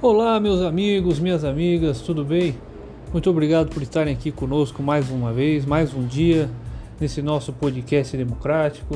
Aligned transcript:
Olá, 0.00 0.38
meus 0.38 0.62
amigos, 0.62 1.18
minhas 1.18 1.42
amigas, 1.42 2.00
tudo 2.00 2.24
bem? 2.24 2.54
Muito 3.12 3.28
obrigado 3.28 3.68
por 3.68 3.82
estarem 3.82 4.14
aqui 4.14 4.30
conosco 4.30 4.80
mais 4.80 5.10
uma 5.10 5.32
vez, 5.32 5.66
mais 5.66 5.92
um 5.92 6.06
dia 6.06 6.48
nesse 7.00 7.20
nosso 7.20 7.52
podcast 7.52 8.16
democrático. 8.16 8.94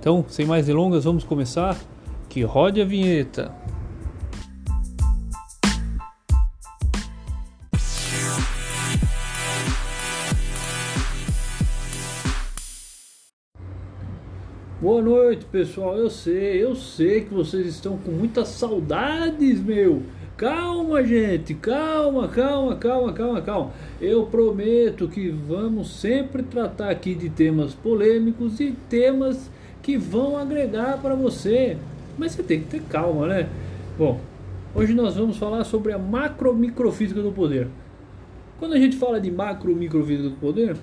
Então, 0.00 0.24
sem 0.26 0.46
mais 0.46 0.64
delongas, 0.64 1.04
vamos 1.04 1.22
começar. 1.22 1.76
Que 2.30 2.42
rode 2.42 2.80
a 2.80 2.84
vinheta. 2.86 3.54
Pessoal. 15.56 15.96
Eu 15.96 16.10
sei, 16.10 16.62
eu 16.62 16.74
sei 16.74 17.22
que 17.22 17.32
vocês 17.32 17.66
estão 17.66 17.96
com 17.96 18.10
muitas 18.10 18.48
saudades, 18.48 19.58
meu. 19.58 20.02
Calma, 20.36 21.02
gente, 21.02 21.54
calma, 21.54 22.28
calma, 22.28 22.76
calma, 22.76 23.12
calma, 23.14 23.40
calma. 23.40 23.70
Eu 23.98 24.26
prometo 24.26 25.08
que 25.08 25.30
vamos 25.30 25.98
sempre 25.98 26.42
tratar 26.42 26.90
aqui 26.90 27.14
de 27.14 27.30
temas 27.30 27.72
polêmicos 27.72 28.60
e 28.60 28.72
temas 28.90 29.50
que 29.82 29.96
vão 29.96 30.36
agregar 30.36 31.00
para 31.00 31.14
você. 31.14 31.78
Mas 32.18 32.32
você 32.32 32.42
tem 32.42 32.60
que 32.60 32.66
ter 32.66 32.82
calma, 32.82 33.26
né? 33.26 33.48
Bom, 33.96 34.20
hoje 34.74 34.92
nós 34.92 35.16
vamos 35.16 35.38
falar 35.38 35.64
sobre 35.64 35.94
a 35.94 35.98
macro-microfísica 35.98 37.22
do 37.22 37.32
poder. 37.32 37.68
Quando 38.58 38.74
a 38.74 38.78
gente 38.78 38.96
fala 38.98 39.18
de 39.18 39.30
macro-microfísica 39.30 40.28
do 40.28 40.36
poder, 40.36 40.76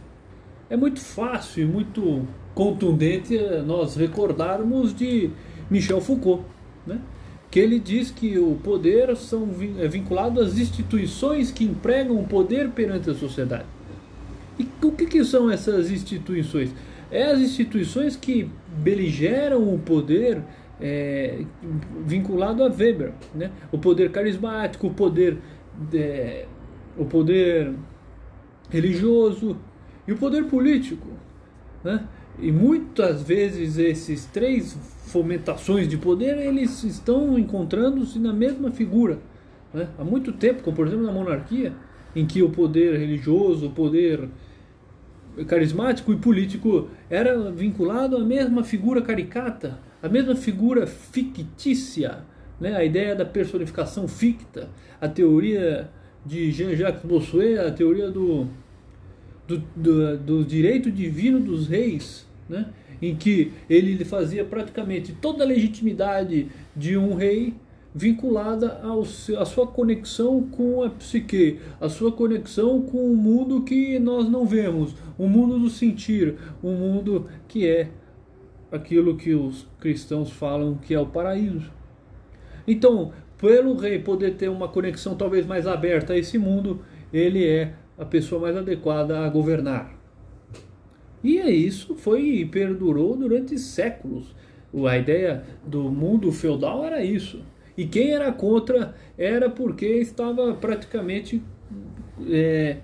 é 0.73 0.75
muito 0.75 0.99
fácil 0.99 1.63
e 1.63 1.67
muito 1.67 2.27
contundente 2.55 3.37
nós 3.63 3.95
recordarmos 3.95 4.91
de 4.91 5.29
Michel 5.69 6.01
Foucault, 6.01 6.43
né? 6.85 6.99
que 7.51 7.59
ele 7.59 7.77
diz 7.77 8.09
que 8.09 8.39
o 8.39 8.55
poder 8.55 9.15
são, 9.15 9.47
é 9.77 9.87
vinculado 9.87 10.41
às 10.41 10.57
instituições 10.57 11.51
que 11.51 11.63
empregam 11.63 12.19
o 12.19 12.25
poder 12.25 12.71
perante 12.71 13.07
a 13.07 13.13
sociedade. 13.13 13.65
E 14.57 14.67
o 14.83 14.91
que, 14.91 15.05
que 15.05 15.23
são 15.23 15.51
essas 15.51 15.91
instituições? 15.91 16.73
É 17.11 17.25
as 17.25 17.39
instituições 17.39 18.15
que 18.15 18.49
beligeram 18.75 19.71
o 19.71 19.77
poder 19.77 20.41
é, 20.81 21.43
vinculado 22.03 22.63
a 22.63 22.67
Weber, 22.67 23.13
né? 23.35 23.51
o 23.71 23.77
poder 23.77 24.11
carismático, 24.11 24.87
o 24.87 24.91
poder, 24.91 25.37
é, 25.93 26.47
o 26.97 27.05
poder 27.05 27.75
religioso 28.71 29.55
e 30.07 30.11
o 30.11 30.17
poder 30.17 30.45
político. 30.45 31.07
Né? 31.83 32.03
E 32.39 32.51
muitas 32.51 33.21
vezes 33.23 33.77
esses 33.77 34.25
três 34.25 34.77
fomentações 35.07 35.87
de 35.87 35.97
poder 35.97 36.37
eles 36.37 36.83
estão 36.83 37.37
encontrando-se 37.37 38.17
na 38.19 38.33
mesma 38.33 38.71
figura. 38.71 39.19
Né? 39.73 39.87
Há 39.97 40.03
muito 40.03 40.31
tempo, 40.31 40.63
como 40.63 40.75
por 40.75 40.87
exemplo 40.87 41.05
na 41.05 41.11
monarquia, 41.11 41.73
em 42.15 42.25
que 42.25 42.41
o 42.41 42.49
poder 42.49 42.97
religioso, 42.97 43.67
o 43.67 43.71
poder 43.71 44.29
carismático 45.47 46.13
e 46.13 46.17
político 46.17 46.89
era 47.09 47.51
vinculado 47.51 48.17
à 48.17 48.23
mesma 48.23 48.63
figura 48.63 49.01
caricata, 49.01 49.79
à 50.01 50.07
mesma 50.07 50.35
figura 50.35 50.85
fictícia, 50.85 52.19
né? 52.59 52.75
a 52.75 52.83
ideia 52.83 53.15
da 53.15 53.25
personificação 53.25 54.07
ficta, 54.07 54.69
a 55.01 55.07
teoria 55.07 55.89
de 56.25 56.51
Jean-Jacques 56.51 57.03
Bossuet, 57.03 57.57
a 57.57 57.71
teoria 57.71 58.09
do 58.09 58.47
do, 59.47 59.57
do, 59.75 60.17
do 60.17 60.45
direito 60.45 60.91
divino 60.91 61.39
dos 61.39 61.67
reis, 61.67 62.27
né? 62.47 62.67
em 63.01 63.15
que 63.15 63.51
ele 63.69 64.03
fazia 64.05 64.45
praticamente 64.45 65.13
toda 65.13 65.43
a 65.43 65.47
legitimidade 65.47 66.47
de 66.75 66.97
um 66.97 67.13
rei 67.15 67.53
vinculada 67.93 68.79
ao, 68.81 69.01
à 69.01 69.45
sua 69.45 69.67
conexão 69.67 70.41
com 70.49 70.83
a 70.83 70.89
psique, 70.89 71.59
a 71.79 71.87
sua 71.89 72.11
conexão 72.11 72.81
com 72.81 73.11
o 73.11 73.15
mundo 73.15 73.61
que 73.61 73.99
nós 73.99 74.27
não 74.29 74.45
vemos, 74.45 74.95
o 75.17 75.27
mundo 75.27 75.59
do 75.59 75.69
sentir, 75.69 76.35
o 76.61 76.69
mundo 76.69 77.27
que 77.47 77.67
é 77.67 77.89
aquilo 78.71 79.15
que 79.15 79.35
os 79.35 79.67
cristãos 79.79 80.31
falam 80.31 80.75
que 80.75 80.93
é 80.93 80.99
o 80.99 81.05
paraíso. 81.05 81.71
Então, 82.67 83.11
pelo 83.37 83.75
rei 83.75 83.99
poder 83.99 84.35
ter 84.35 84.49
uma 84.49 84.67
conexão 84.67 85.15
talvez 85.15 85.45
mais 85.45 85.67
aberta 85.67 86.13
a 86.13 86.17
esse 86.17 86.37
mundo, 86.37 86.79
ele 87.11 87.45
é 87.45 87.73
a 88.03 88.05
pessoa 88.05 88.41
mais 88.41 88.55
adequada 88.55 89.19
a 89.19 89.29
governar. 89.29 89.97
E 91.23 91.39
é 91.39 91.49
isso 91.49 91.95
foi 91.95 92.47
perdurou 92.51 93.15
durante 93.15 93.57
séculos. 93.57 94.35
A 94.87 94.97
ideia 94.97 95.43
do 95.65 95.83
mundo 95.83 96.31
feudal 96.31 96.83
era 96.83 97.03
isso. 97.03 97.41
E 97.77 97.85
quem 97.85 98.11
era 98.11 98.31
contra 98.31 98.93
era 99.17 99.49
porque 99.49 99.85
estava 99.85 100.53
praticamente 100.53 101.41
é, 102.29 102.77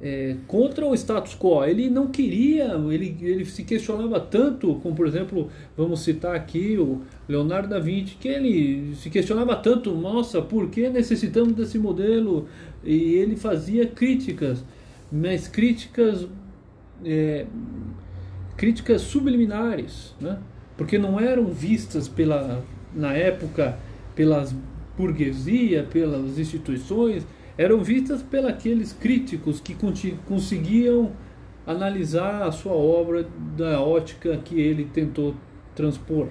é, 0.00 0.36
contra 0.46 0.86
o 0.86 0.94
status 0.94 1.34
quo. 1.34 1.64
Ele 1.64 1.88
não 1.88 2.08
queria, 2.08 2.74
ele, 2.90 3.16
ele 3.20 3.44
se 3.44 3.62
questionava 3.64 4.20
tanto, 4.20 4.74
como 4.76 4.94
por 4.94 5.06
exemplo, 5.06 5.50
vamos 5.76 6.00
citar 6.00 6.34
aqui 6.34 6.76
o 6.78 7.02
Leonardo 7.28 7.68
da 7.68 7.78
Vinci, 7.78 8.16
que 8.18 8.28
ele 8.28 8.94
se 8.96 9.10
questionava 9.10 9.56
tanto, 9.56 9.94
nossa, 9.94 10.42
por 10.42 10.68
que 10.68 10.88
necessitamos 10.88 11.54
desse 11.54 11.78
modelo 11.78 12.48
e 12.82 13.14
ele 13.14 13.36
fazia 13.36 13.86
críticas, 13.86 14.64
mas 15.10 15.48
críticas 15.48 16.26
é, 17.04 17.46
críticas 18.56 19.02
subliminares, 19.02 20.14
né? 20.20 20.38
porque 20.76 20.98
não 20.98 21.18
eram 21.18 21.46
vistas 21.46 22.08
pela, 22.08 22.62
na 22.94 23.12
época 23.12 23.78
pelas 24.14 24.54
burguesia, 24.96 25.82
pelas 25.84 26.38
instituições, 26.38 27.26
eram 27.56 27.82
vistas 27.82 28.22
pelos 28.22 28.92
críticos 28.92 29.60
que 29.60 29.76
conseguiam 30.26 31.12
analisar 31.66 32.42
a 32.42 32.52
sua 32.52 32.72
obra 32.72 33.26
da 33.56 33.80
ótica 33.80 34.36
que 34.44 34.60
ele 34.60 34.84
tentou 34.92 35.34
transpor. 35.74 36.28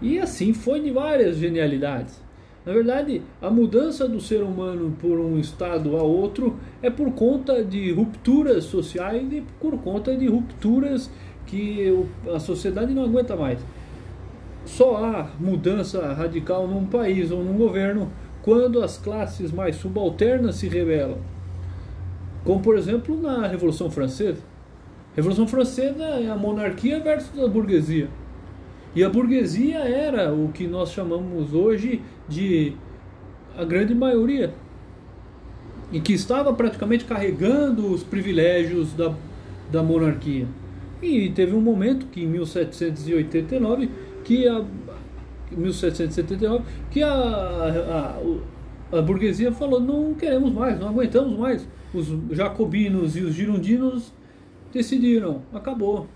E 0.00 0.18
assim 0.18 0.52
foi 0.52 0.80
de 0.80 0.90
várias 0.90 1.36
genialidades. 1.36 2.20
Na 2.64 2.72
verdade, 2.72 3.22
a 3.40 3.50
mudança 3.50 4.08
do 4.08 4.20
ser 4.20 4.42
humano 4.42 4.96
por 5.00 5.18
um 5.18 5.38
estado 5.38 5.96
a 5.96 6.02
outro 6.02 6.56
é 6.80 6.88
por 6.88 7.12
conta 7.12 7.64
de 7.64 7.92
rupturas 7.92 8.64
sociais 8.64 9.32
e 9.32 9.42
por 9.60 9.78
conta 9.78 10.16
de 10.16 10.28
rupturas 10.28 11.10
que 11.46 12.06
a 12.32 12.38
sociedade 12.38 12.94
não 12.94 13.04
aguenta 13.04 13.36
mais. 13.36 13.58
Só 14.64 14.96
há 14.96 15.30
mudança 15.40 16.12
radical 16.12 16.68
num 16.68 16.86
país 16.86 17.32
ou 17.32 17.42
num 17.42 17.56
governo 17.56 18.10
quando 18.42 18.82
as 18.82 18.98
classes 18.98 19.52
mais 19.52 19.76
subalternas 19.76 20.56
se 20.56 20.68
rebelam. 20.68 21.18
Como, 22.44 22.60
por 22.60 22.76
exemplo, 22.76 23.20
na 23.20 23.46
Revolução 23.46 23.90
Francesa. 23.90 24.40
Revolução 25.14 25.46
Francesa 25.46 26.02
é 26.02 26.28
a 26.28 26.36
monarquia 26.36 26.98
versus 26.98 27.38
a 27.38 27.46
burguesia. 27.46 28.08
E 28.94 29.04
a 29.04 29.08
burguesia 29.08 29.78
era 29.78 30.32
o 30.32 30.50
que 30.52 30.66
nós 30.66 30.90
chamamos 30.90 31.54
hoje 31.54 32.02
de 32.28 32.74
a 33.56 33.64
grande 33.64 33.94
maioria. 33.94 34.52
E 35.92 36.00
que 36.00 36.14
estava 36.14 36.52
praticamente 36.52 37.04
carregando 37.04 37.86
os 37.92 38.02
privilégios 38.02 38.92
da, 38.92 39.14
da 39.70 39.82
monarquia. 39.82 40.46
E 41.00 41.30
teve 41.30 41.54
um 41.54 41.60
momento 41.60 42.06
que 42.06 42.22
em 42.22 42.26
1789 42.26 43.90
que 44.24 44.48
a 44.48 44.64
1779 45.56 46.64
que 46.90 47.02
a, 47.02 47.08
a, 48.92 48.98
a 48.98 49.02
burguesia 49.02 49.52
falou 49.52 49.80
não 49.80 50.14
queremos 50.14 50.52
mais, 50.52 50.78
não 50.78 50.88
aguentamos 50.88 51.38
mais. 51.38 51.66
Os 51.94 52.08
jacobinos 52.30 53.16
e 53.16 53.20
os 53.20 53.34
girondinos 53.34 54.12
decidiram, 54.72 55.42
acabou. 55.52 56.08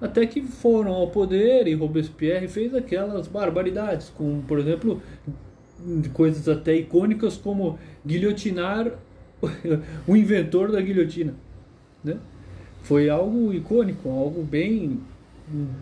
Até 0.00 0.26
que 0.26 0.42
foram 0.42 0.92
ao 0.92 1.08
poder 1.08 1.66
e 1.66 1.74
Robespierre 1.74 2.48
fez 2.48 2.74
aquelas 2.74 3.26
barbaridades, 3.26 4.10
como 4.10 4.42
por 4.42 4.58
exemplo 4.58 5.00
coisas 6.12 6.48
até 6.48 6.74
icônicas 6.74 7.36
como 7.36 7.78
guilhotinar 8.06 8.92
o 10.06 10.16
inventor 10.16 10.70
da 10.70 10.80
guilhotina. 10.80 11.34
Né? 12.02 12.18
Foi 12.82 13.08
algo 13.08 13.52
icônico, 13.52 14.10
algo 14.10 14.42
bem 14.42 15.00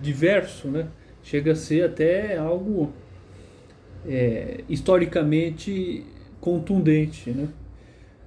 diverso, 0.00 0.68
né? 0.68 0.86
Chega 1.22 1.52
a 1.52 1.56
ser 1.56 1.84
até 1.84 2.36
algo 2.36 2.92
é, 4.06 4.64
historicamente 4.68 6.04
contundente. 6.40 7.30
Né? 7.30 7.48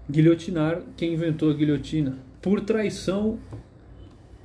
Guilhotinar 0.09 0.81
quem 0.95 1.13
inventou 1.13 1.51
a 1.51 1.53
guilhotina 1.53 2.17
por 2.41 2.61
traição 2.61 3.39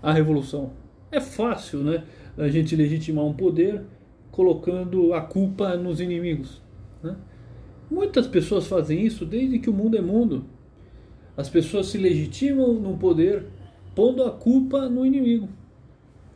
à 0.02 0.12
revolução. 0.12 0.72
É 1.12 1.20
fácil, 1.20 1.80
né? 1.80 2.04
A 2.38 2.48
gente 2.48 2.74
legitimar 2.76 3.24
um 3.24 3.34
poder 3.34 3.82
colocando 4.30 5.12
a 5.12 5.20
culpa 5.20 5.76
nos 5.76 6.00
inimigos. 6.00 6.62
Né? 7.02 7.16
Muitas 7.90 8.26
pessoas 8.26 8.66
fazem 8.66 9.04
isso 9.04 9.26
desde 9.26 9.58
que 9.58 9.68
o 9.68 9.72
mundo 9.72 9.98
é 9.98 10.00
mundo. 10.00 10.44
As 11.36 11.48
pessoas 11.48 11.86
se 11.86 11.98
legitimam 11.98 12.74
no 12.74 12.96
poder 12.96 13.44
pondo 13.94 14.22
a 14.24 14.30
culpa 14.30 14.88
no 14.88 15.04
inimigo. 15.04 15.48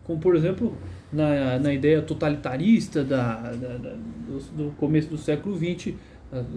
Como, 0.03 0.19
por 0.19 0.37
exemplo, 0.37 0.77
na, 1.15 1.59
na 1.59 1.73
ideia 1.73 2.03
totalitarista 2.03 3.05
da, 3.05 3.53
da, 3.53 3.77
da 3.79 3.91
do, 3.91 4.41
do, 4.57 4.71
começo 4.73 5.09
do 5.09 5.17
século 5.17 5.57
XX, 5.57 5.95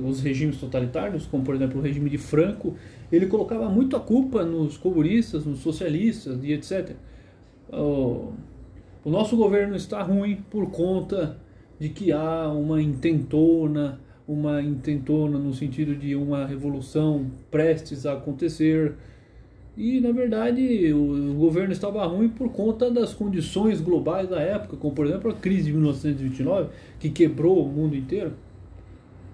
os 0.04 0.21
regimes 0.21 0.57
totalitários, 0.57 1.27
como 1.27 1.44
por 1.44 1.54
exemplo 1.56 1.80
o 1.80 1.83
regime 1.83 2.09
de 2.09 2.18
Franco, 2.18 2.75
ele 3.12 3.27
colocava 3.27 3.69
muito 3.69 3.95
a 3.95 4.00
culpa 4.00 4.44
nos 4.44 4.75
comunistas, 4.77 5.45
nos 5.45 5.59
socialistas 5.59 6.44
e 6.44 6.54
etc. 6.54 6.95
O, 7.71 8.33
o 9.06 9.09
nosso 9.09 9.38
governo 9.38 9.75
está 9.75 10.01
ruim 10.01 10.38
por 10.50 10.71
conta 10.71 11.38
de 11.80 11.89
que 11.89 12.12
há 12.12 12.50
uma 12.50 12.81
intentona, 12.81 14.00
uma 14.27 14.62
intentona 14.62 15.38
no 15.38 15.54
sentido 15.54 15.95
de 15.95 16.15
uma 16.15 16.45
revolução 16.45 17.30
prestes 17.51 18.06
a 18.07 18.13
acontecer. 18.13 18.95
E 19.77 20.01
na 20.01 20.12
verdade 20.12 20.91
o, 20.91 21.35
governo 21.35 21.71
estava 21.71 22.03
ruim 22.07 22.29
por 22.29 22.50
conta 22.51 22.89
das 22.89 23.13
condições 23.13 23.79
globais 23.79 24.27
da 24.27 24.41
época, 24.41 24.75
como 24.75 24.94
por 24.94 25.06
exemplo 25.06 25.29
a 25.29 25.35
crise 25.35 25.65
de 25.65 25.74
1929, 25.74 26.69
que 27.00 27.12
quebrou 27.12 27.63
o 27.63 27.69
mundo 27.69 27.95
inteiro. 27.95 28.33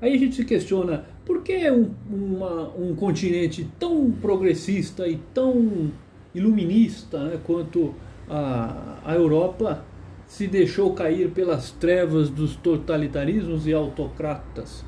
Aí 0.02 0.14
a 0.14 0.18
gente 0.18 0.36
se 0.36 0.44
questiona 0.44 1.06
por 1.26 1.44
que 1.44 1.72
um, 1.72 1.92
uma, 2.12 2.70
um 2.78 2.94
continente 2.94 3.66
tão 3.80 4.12
progressista 4.12 5.08
e 5.08 5.18
tão 5.34 5.90
iluminista 6.36 7.24
né, 7.24 7.40
quanto 7.42 7.94
a, 8.30 9.00
a 9.06 9.16
Europa 9.16 9.86
se 10.28 10.46
deixou 10.48 10.94
cair 10.94 11.30
pelas 11.30 11.72
trevas 11.72 12.30
dos 12.30 12.58
totalitarismos 12.58 13.66
e 13.66 13.74
autocratas. 13.74 14.84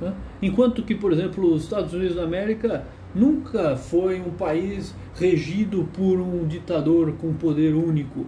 Né? 0.00 0.12
Enquanto 0.42 0.82
que, 0.82 0.94
por 0.94 1.12
exemplo, 1.12 1.52
os 1.52 1.62
Estados 1.62 1.92
Unidos 1.92 2.16
da 2.16 2.24
América 2.24 2.84
nunca 3.16 3.74
foi 3.76 4.20
um 4.20 4.30
país 4.30 4.94
regido 5.14 5.88
por 5.94 6.20
um 6.20 6.46
ditador 6.46 7.14
com 7.14 7.32
poder 7.32 7.74
único. 7.74 8.26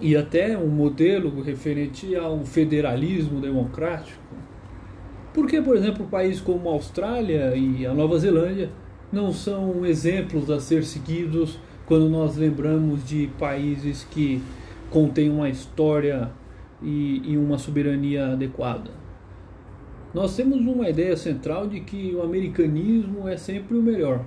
E 0.00 0.16
até 0.16 0.58
um 0.58 0.68
modelo 0.68 1.40
referente 1.40 2.16
ao 2.16 2.44
federalismo 2.44 3.40
democrático. 3.40 4.18
Por 5.32 5.46
que, 5.46 5.62
por 5.62 5.76
exemplo, 5.76 6.06
países 6.06 6.40
como 6.40 6.68
a 6.68 6.72
Austrália 6.72 7.54
e 7.54 7.86
a 7.86 7.94
Nova 7.94 8.18
Zelândia 8.18 8.70
não 9.12 9.32
são 9.32 9.86
exemplos 9.86 10.50
a 10.50 10.58
ser 10.58 10.84
seguidos 10.84 11.60
quando 11.86 12.08
nós 12.08 12.36
lembramos 12.36 13.06
de 13.06 13.28
países 13.38 14.04
que 14.10 14.42
contêm 14.90 15.30
uma 15.30 15.48
história 15.48 16.30
e, 16.82 17.22
e 17.24 17.36
uma 17.36 17.56
soberania 17.56 18.32
adequada? 18.32 19.07
Nós 20.14 20.34
temos 20.34 20.58
uma 20.66 20.88
ideia 20.88 21.16
central 21.16 21.66
de 21.66 21.80
que 21.80 22.14
o 22.14 22.22
americanismo 22.22 23.28
é 23.28 23.36
sempre 23.36 23.76
o 23.76 23.82
melhor, 23.82 24.24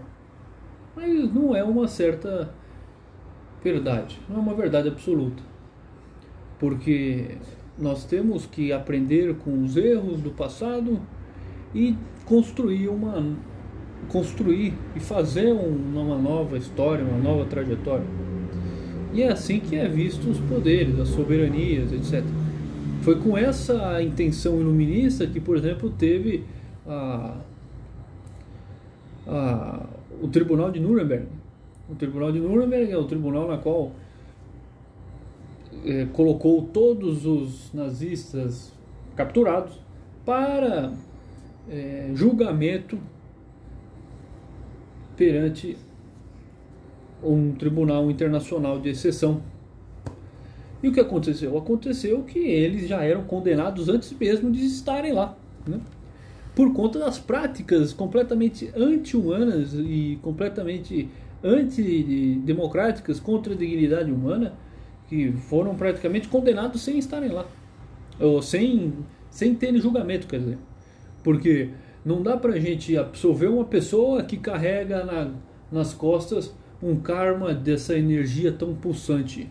mas 0.96 1.34
não 1.34 1.56
é 1.56 1.64
uma 1.64 1.88
certa 1.88 2.54
verdade, 3.64 4.20
não 4.30 4.38
é 4.38 4.40
uma 4.40 4.54
verdade 4.54 4.88
absoluta, 4.88 5.42
porque 6.60 7.38
nós 7.78 8.06
temos 8.06 8.46
que 8.46 8.72
aprender 8.72 9.36
com 9.38 9.64
os 9.64 9.76
erros 9.76 10.22
do 10.22 10.32
passado 10.32 11.00
e 11.74 11.96
construir 12.26 12.88
uma 12.88 13.36
construir 14.08 14.74
e 14.96 15.00
fazer 15.00 15.52
uma 15.52 16.18
nova 16.18 16.58
história, 16.58 17.04
uma 17.04 17.18
nova 17.18 17.46
trajetória. 17.46 18.06
E 19.14 19.22
é 19.22 19.32
assim 19.32 19.60
que 19.60 19.76
é 19.76 19.88
visto 19.88 20.30
os 20.30 20.40
poderes, 20.40 21.00
as 21.00 21.10
soberanias, 21.10 21.92
etc. 21.92 22.24
Foi 23.02 23.20
com 23.20 23.38
essa 23.38 24.02
intenção 24.02 24.60
iluminista 24.60 25.26
que, 25.26 25.40
por 25.40 25.58
exemplo, 25.58 25.90
teve 25.90 26.44
a, 26.88 27.38
a, 29.28 29.86
o 30.22 30.28
Tribunal 30.28 30.72
de 30.72 30.80
Nuremberg. 30.80 31.26
O 31.90 31.96
Tribunal 31.96 32.32
de 32.32 32.40
Nuremberg 32.40 32.92
é 32.92 32.98
o 32.98 33.06
tribunal 33.06 33.48
na 33.48 33.58
qual 33.58 33.92
é, 35.84 36.06
colocou 36.14 36.62
todos 36.62 37.26
os 37.26 37.74
nazistas 37.74 38.72
capturados 39.16 39.80
para 40.24 40.94
é, 41.70 42.12
julgamento 42.14 43.00
perante 45.18 45.76
um 47.24 47.54
tribunal 47.54 48.10
internacional 48.12 48.80
de 48.80 48.90
exceção. 48.90 49.42
E 50.82 50.88
o 50.88 50.92
que 50.92 51.00
aconteceu? 51.00 51.58
Aconteceu 51.58 52.24
que 52.24 52.40
eles 52.40 52.88
já 52.88 53.04
eram 53.04 53.24
condenados 53.24 53.88
antes 53.88 54.12
mesmo 54.18 54.52
de 54.52 54.66
estarem 54.66 55.14
lá, 55.14 55.38
né? 55.68 55.80
por 56.56 56.74
conta 56.74 57.00
das 57.00 57.18
práticas 57.18 57.94
completamente 57.94 58.72
anti-humanas 58.76 59.74
e 59.74 60.20
completamente 60.22 61.10
antidemocráticas 61.44 63.20
contra 63.20 63.54
a 63.54 63.58
dignidade 63.58 64.12
humana 64.12 64.54
que 65.08 65.32
foram 65.32 65.76
praticamente 65.76 66.28
condenados 66.28 66.82
sem 66.82 66.98
estarem 66.98 67.30
lá, 67.30 67.46
ou 68.20 68.42
sem, 68.42 68.94
sem 69.30 69.56
terem 69.56 69.80
julgamento, 69.82 70.28
quer 70.28 70.40
dizer. 70.40 70.58
Porque 71.24 71.70
não 72.06 72.22
dá 72.22 72.38
pra 72.38 72.60
gente 72.60 72.96
absolver 72.98 73.48
uma 73.48 73.66
pessoa 73.66 74.24
que 74.24 74.38
carrega 74.38 75.04
na, 75.04 75.32
nas 75.72 75.94
costas 75.94 76.54
um 76.82 76.96
karma 76.96 77.54
dessa 77.54 77.98
energia 77.98 78.52
tão 78.52 78.74
pulsante. 78.74 79.50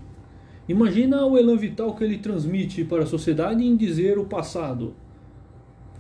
Imagina 0.68 1.24
o 1.26 1.36
elan 1.36 1.56
vital 1.56 1.94
que 1.94 2.04
ele 2.04 2.18
transmite 2.18 2.84
para 2.84 3.02
a 3.02 3.06
sociedade 3.06 3.64
em 3.64 3.76
dizer 3.76 4.18
o 4.18 4.24
passado. 4.24 4.94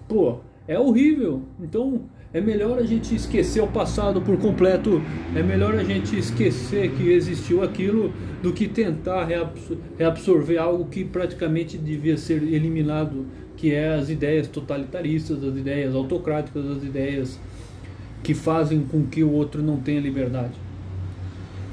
Pô, 0.08 0.38
é 0.68 0.78
horrível. 0.78 1.42
Então 1.60 2.02
é 2.32 2.40
melhor 2.40 2.78
a 2.78 2.84
gente 2.84 3.12
esquecer 3.12 3.60
o 3.60 3.66
passado 3.66 4.22
por 4.22 4.38
completo, 4.38 5.02
é 5.34 5.42
melhor 5.42 5.74
a 5.74 5.82
gente 5.82 6.16
esquecer 6.16 6.92
que 6.92 7.10
existiu 7.10 7.60
aquilo 7.60 8.12
do 8.40 8.52
que 8.52 8.68
tentar 8.68 9.28
reabsorver 9.98 10.56
algo 10.56 10.84
que 10.84 11.04
praticamente 11.04 11.76
devia 11.76 12.16
ser 12.16 12.40
eliminado, 12.42 13.26
que 13.56 13.74
é 13.74 13.94
as 13.94 14.08
ideias 14.08 14.46
totalitaristas, 14.46 15.42
as 15.42 15.56
ideias 15.56 15.92
autocráticas, 15.92 16.64
as 16.64 16.84
ideias 16.84 17.40
que 18.22 18.32
fazem 18.32 18.80
com 18.82 19.04
que 19.04 19.24
o 19.24 19.32
outro 19.32 19.60
não 19.60 19.78
tenha 19.78 20.00
liberdade. 20.00 20.54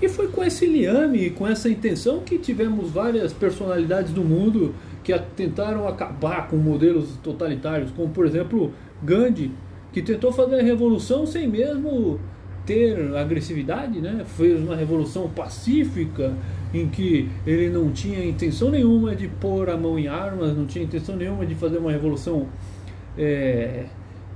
E 0.02 0.08
foi 0.08 0.28
com 0.28 0.44
esse 0.44 0.66
liame, 0.66 1.32
com 1.32 1.48
essa 1.48 1.70
intenção 1.70 2.20
que 2.20 2.38
tivemos 2.38 2.92
várias 2.92 3.34
personalidades 3.34 4.12
do 4.12 4.24
mundo 4.24 4.76
que 5.04 5.18
tentaram 5.36 5.88
acabar 5.88 6.48
com 6.48 6.58
modelos 6.58 7.18
totalitários, 7.24 7.90
como 7.92 8.10
por 8.10 8.26
exemplo 8.26 8.74
Gandhi, 9.04 9.52
que 9.92 10.02
tentou 10.02 10.32
fazer 10.32 10.60
a 10.60 10.64
revolução 10.64 11.26
sem 11.26 11.48
mesmo 11.48 12.20
ter 12.66 13.16
agressividade, 13.16 14.02
né? 14.02 14.24
Fez 14.26 14.62
uma 14.62 14.76
revolução 14.76 15.30
pacífica 15.30 16.34
em 16.74 16.88
que 16.90 17.30
ele 17.46 17.70
não 17.70 17.90
tinha 17.92 18.24
intenção 18.24 18.70
nenhuma 18.70 19.16
de 19.16 19.28
pôr 19.28 19.70
a 19.70 19.78
mão 19.78 19.98
em 19.98 20.08
armas, 20.08 20.56
não 20.56 20.66
tinha 20.66 20.84
intenção 20.84 21.16
nenhuma 21.16 21.46
de 21.46 21.56
fazer 21.56 21.78
uma 21.78 21.92
revolução 21.92 22.48
é, 23.18 23.86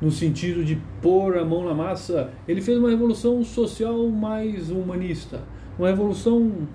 no 0.02 0.10
sentido 0.10 0.64
de 0.64 0.78
pôr 1.02 1.38
a 1.38 1.46
mão 1.46 1.66
na 1.66 1.74
massa. 1.74 2.32
Ele 2.48 2.62
fez 2.62 2.78
uma 2.78 2.90
revolução 2.90 3.44
social 3.44 4.08
mais 4.08 4.72
humanista, 4.72 5.42
uma 5.82 5.90
revolução 5.90 6.68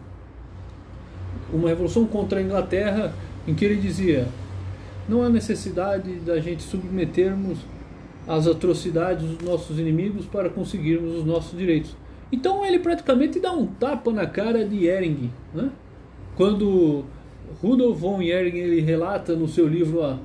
uma 1.52 1.68
revolução 1.68 2.04
contra 2.06 2.40
a 2.40 2.42
Inglaterra 2.42 3.14
em 3.46 3.54
que 3.54 3.64
ele 3.64 3.76
dizia 3.76 4.26
não 5.08 5.22
há 5.22 5.28
necessidade 5.28 6.16
da 6.16 6.40
gente 6.40 6.64
submetermos 6.64 7.58
as 8.26 8.48
atrocidades 8.48 9.24
dos 9.24 9.48
nossos 9.48 9.78
inimigos 9.78 10.26
para 10.26 10.50
conseguirmos 10.50 11.18
os 11.18 11.24
nossos 11.24 11.56
direitos. 11.56 11.94
Então 12.32 12.66
ele 12.66 12.80
praticamente 12.80 13.38
dá 13.38 13.52
um 13.52 13.66
tapa 13.66 14.10
na 14.10 14.26
cara 14.26 14.64
de 14.64 14.86
Ehring, 14.86 15.30
né? 15.54 15.70
Quando 16.36 17.04
Rudolf 17.62 18.00
von 18.00 18.20
Ehring 18.20 18.58
ele 18.58 18.80
relata 18.80 19.36
no 19.36 19.46
seu 19.46 19.68
livro 19.68 20.18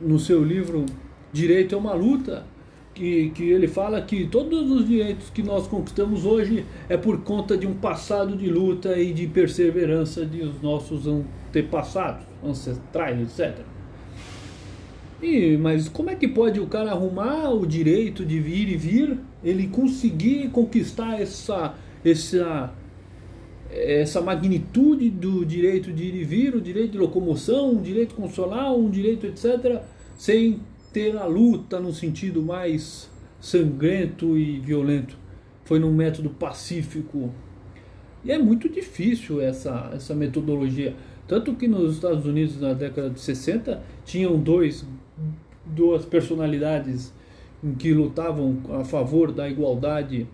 no 0.00 0.20
seu 0.20 0.44
livro 0.44 0.86
Direito 1.32 1.74
é 1.74 1.78
uma 1.78 1.94
luta, 1.94 2.46
que, 2.94 3.30
que 3.30 3.50
ele 3.50 3.66
fala 3.66 4.00
que 4.00 4.26
todos 4.26 4.70
os 4.70 4.86
direitos 4.86 5.28
que 5.30 5.42
nós 5.42 5.66
conquistamos 5.66 6.24
hoje 6.24 6.64
é 6.88 6.96
por 6.96 7.20
conta 7.22 7.56
de 7.56 7.66
um 7.66 7.74
passado 7.74 8.36
de 8.36 8.48
luta 8.48 8.96
e 8.96 9.12
de 9.12 9.26
perseverança 9.26 10.24
dos 10.24 10.62
nossos 10.62 11.06
antepassados, 11.06 12.24
ancestrais, 12.42 13.20
etc. 13.20 13.58
E, 15.20 15.56
mas 15.56 15.88
como 15.88 16.10
é 16.10 16.14
que 16.14 16.28
pode 16.28 16.60
o 16.60 16.66
cara 16.66 16.92
arrumar 16.92 17.50
o 17.50 17.66
direito 17.66 18.24
de 18.24 18.38
vir 18.38 18.68
e 18.68 18.76
vir, 18.76 19.18
ele 19.42 19.66
conseguir 19.68 20.50
conquistar 20.50 21.20
essa, 21.20 21.74
essa, 22.04 22.72
essa 23.70 24.20
magnitude 24.20 25.10
do 25.10 25.44
direito 25.44 25.92
de 25.92 26.04
ir 26.04 26.14
e 26.14 26.24
vir, 26.24 26.54
o 26.54 26.60
direito 26.60 26.92
de 26.92 26.98
locomoção, 26.98 27.72
o 27.76 27.80
direito 27.80 28.14
consolar, 28.14 28.72
um 28.74 28.88
direito 28.88 29.26
etc., 29.26 29.82
sem 30.16 30.60
ter 30.94 31.18
a 31.18 31.26
luta 31.26 31.80
no 31.80 31.92
sentido 31.92 32.40
mais 32.40 33.10
sangrento 33.40 34.38
e 34.38 34.60
violento? 34.60 35.18
Foi 35.64 35.80
num 35.80 35.92
método 35.92 36.30
pacífico. 36.30 37.30
E 38.24 38.30
é 38.30 38.38
muito 38.38 38.68
difícil 38.68 39.42
essa, 39.42 39.90
essa 39.92 40.14
metodologia. 40.14 40.94
Tanto 41.26 41.54
que 41.54 41.66
nos 41.66 41.94
Estados 41.94 42.24
Unidos, 42.24 42.60
na 42.60 42.72
década 42.72 43.10
de 43.10 43.20
60, 43.20 43.82
tinham 44.04 44.38
dois 44.38 44.86
duas 45.66 46.04
personalidades 46.04 47.12
que 47.78 47.92
lutavam 47.92 48.58
a 48.78 48.84
favor 48.84 49.32
da 49.32 49.48
igualdade 49.48 50.26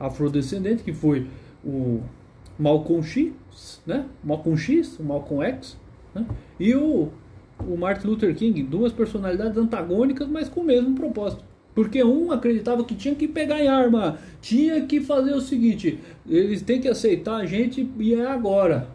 afrodescendente, 0.00 0.82
que 0.82 0.92
foi 0.92 1.26
o 1.64 2.00
Malcolm 2.58 3.02
X, 3.02 3.82
né? 3.86 4.06
Malcolm 4.24 4.56
X, 4.58 4.98
Malcolm 4.98 5.44
X, 5.44 5.76
né? 6.14 6.26
e 6.58 6.74
o 6.74 7.10
o 7.66 7.76
Martin 7.76 8.08
Luther 8.08 8.34
King, 8.34 8.62
duas 8.62 8.92
personalidades 8.92 9.56
antagônicas, 9.56 10.28
mas 10.28 10.48
com 10.48 10.60
o 10.60 10.64
mesmo 10.64 10.94
propósito. 10.94 11.44
Porque 11.74 12.02
um 12.02 12.32
acreditava 12.32 12.84
que 12.84 12.94
tinha 12.94 13.14
que 13.14 13.28
pegar 13.28 13.62
em 13.62 13.68
arma, 13.68 14.18
tinha 14.40 14.84
que 14.84 15.00
fazer 15.00 15.32
o 15.32 15.40
seguinte, 15.40 15.98
eles 16.28 16.62
têm 16.62 16.80
que 16.80 16.88
aceitar 16.88 17.36
a 17.36 17.46
gente 17.46 17.88
e 17.98 18.14
é 18.14 18.26
agora. 18.26 18.88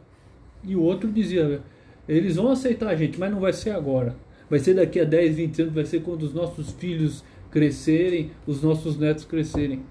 E 0.65 0.75
o 0.75 0.82
outro 0.82 1.12
dizia, 1.12 1.62
eles 2.08 2.36
vão 2.36 2.51
aceitar 2.51 2.89
a 2.89 2.96
gente, 2.96 3.20
mas 3.20 3.32
não 3.32 3.39
vai 3.39 3.53
ser 3.53 3.72
agora. 3.72 4.15
Vai 4.50 4.60
ser 4.60 4.74
daqui 4.74 5.00
a 5.00 5.05
10, 5.05 5.36
20 5.36 5.62
anos, 5.62 5.74
vai 5.74 5.86
ser 5.86 6.01
quando 6.01 6.24
os 6.24 6.34
nossos 6.34 6.72
filhos 6.72 7.24
crescerem, 7.50 8.32
os 8.46 8.62
nossos 8.62 8.98
netos 8.98 9.25
crescerem. 9.25 9.82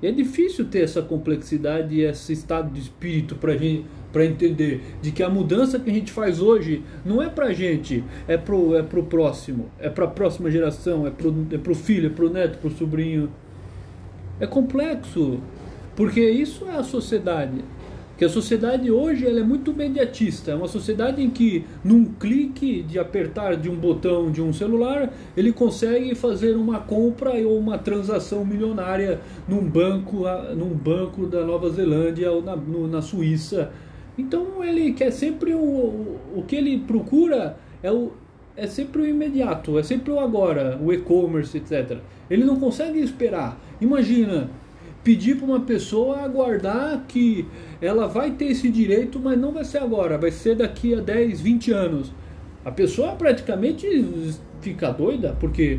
E 0.00 0.06
é 0.06 0.12
difícil 0.12 0.66
ter 0.66 0.84
essa 0.84 1.02
complexidade 1.02 1.94
e 1.94 2.02
esse 2.02 2.32
estado 2.32 2.72
de 2.72 2.80
espírito 2.80 3.34
para 3.34 3.56
gente 3.56 3.84
para 4.12 4.24
entender 4.24 4.82
de 5.02 5.12
que 5.12 5.22
a 5.22 5.28
mudança 5.28 5.78
que 5.78 5.90
a 5.90 5.92
gente 5.92 6.12
faz 6.12 6.40
hoje 6.40 6.82
não 7.04 7.22
é 7.22 7.28
para 7.28 7.46
a 7.46 7.52
gente, 7.52 8.02
é 8.26 8.36
pro 8.36 8.74
é 8.74 8.82
pro 8.82 9.02
próximo, 9.04 9.66
é 9.78 9.88
para 9.88 10.04
a 10.04 10.08
próxima 10.08 10.50
geração, 10.50 11.06
é 11.06 11.10
pro 11.10 11.34
é 11.52 11.58
pro 11.58 11.74
filho, 11.74 12.06
é 12.06 12.10
pro 12.10 12.30
neto, 12.30 12.58
pro 12.58 12.70
sobrinho. 12.70 13.30
É 14.40 14.46
complexo, 14.46 15.40
porque 15.96 16.20
isso 16.20 16.64
é 16.66 16.76
a 16.76 16.82
sociedade. 16.84 17.64
Que 18.18 18.24
a 18.24 18.28
sociedade 18.28 18.90
hoje 18.90 19.24
ela 19.24 19.38
é 19.38 19.44
muito 19.44 19.72
mediatista, 19.72 20.50
é 20.50 20.54
uma 20.54 20.66
sociedade 20.66 21.22
em 21.22 21.30
que 21.30 21.64
num 21.84 22.04
clique 22.04 22.82
de 22.82 22.98
apertar 22.98 23.56
de 23.56 23.70
um 23.70 23.76
botão 23.76 24.28
de 24.28 24.42
um 24.42 24.52
celular, 24.52 25.12
ele 25.36 25.52
consegue 25.52 26.16
fazer 26.16 26.56
uma 26.56 26.80
compra 26.80 27.30
ou 27.34 27.56
uma 27.56 27.78
transação 27.78 28.44
milionária 28.44 29.20
num 29.46 29.62
banco, 29.62 30.24
num 30.56 30.70
banco 30.70 31.26
da 31.26 31.44
Nova 31.44 31.70
Zelândia 31.70 32.32
ou 32.32 32.42
na, 32.42 32.56
no, 32.56 32.88
na 32.88 33.00
Suíça. 33.00 33.70
Então 34.18 34.62
ele 34.62 34.92
quer 34.92 35.12
sempre 35.12 35.54
o, 35.54 35.58
o, 35.58 36.20
o 36.36 36.42
que 36.42 36.56
ele 36.56 36.78
procura 36.80 37.56
é 37.82 37.90
o 37.90 38.12
é 38.56 38.66
sempre 38.66 39.02
o 39.02 39.06
imediato, 39.06 39.78
é 39.78 39.84
sempre 39.84 40.10
o 40.10 40.18
agora, 40.18 40.76
o 40.82 40.92
e-commerce, 40.92 41.56
etc. 41.56 41.98
Ele 42.28 42.42
não 42.42 42.58
consegue 42.58 42.98
esperar. 42.98 43.56
Imagina, 43.80 44.50
pedir 45.04 45.36
para 45.36 45.46
uma 45.46 45.60
pessoa 45.60 46.18
aguardar 46.18 47.04
que 47.06 47.46
ela 47.80 48.08
vai 48.08 48.32
ter 48.32 48.46
esse 48.46 48.68
direito, 48.68 49.20
mas 49.20 49.38
não 49.38 49.52
vai 49.52 49.64
ser 49.64 49.78
agora, 49.78 50.18
vai 50.18 50.32
ser 50.32 50.56
daqui 50.56 50.92
a 50.92 51.00
10, 51.00 51.40
20 51.40 51.70
anos. 51.70 52.12
A 52.64 52.72
pessoa 52.72 53.12
praticamente 53.12 53.86
fica 54.60 54.90
doida, 54.90 55.36
porque 55.38 55.78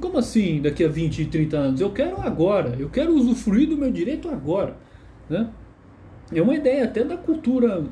como 0.00 0.16
assim 0.16 0.62
daqui 0.62 0.82
a 0.82 0.88
20, 0.88 1.26
30 1.26 1.56
anos? 1.56 1.80
Eu 1.82 1.90
quero 1.90 2.20
agora, 2.22 2.74
eu 2.78 2.88
quero 2.88 3.14
usufruir 3.14 3.68
do 3.68 3.76
meu 3.76 3.90
direito 3.92 4.30
agora. 4.30 4.76
Né? 5.28 5.46
É 6.32 6.40
uma 6.40 6.54
ideia 6.54 6.84
até 6.84 7.04
da 7.04 7.16
cultura 7.16 7.84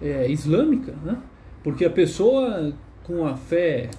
é, 0.00 0.30
islâmica, 0.30 0.94
né? 1.04 1.18
porque 1.62 1.84
a 1.84 1.90
pessoa 1.90 2.72
com 3.04 3.26
a 3.26 3.36
fé 3.36 3.90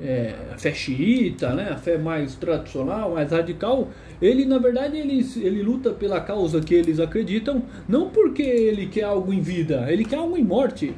é, 0.00 0.34
a 0.52 0.56
fé 0.56 0.72
xiita, 0.72 1.54
né, 1.54 1.68
a 1.70 1.76
fé 1.76 1.98
mais 1.98 2.34
tradicional, 2.34 3.12
mais 3.12 3.30
radical, 3.30 3.90
ele 4.20 4.44
na 4.46 4.58
verdade 4.58 4.96
ele, 4.96 5.26
ele 5.36 5.62
luta 5.62 5.90
pela 5.90 6.20
causa 6.20 6.60
que 6.60 6.74
eles 6.74 6.98
acreditam, 6.98 7.62
não 7.88 8.08
porque 8.08 8.42
ele 8.42 8.86
quer 8.86 9.04
algo 9.04 9.32
em 9.32 9.40
vida, 9.40 9.86
ele 9.90 10.04
quer 10.04 10.16
algo 10.16 10.36
em 10.36 10.44
morte. 10.44 10.94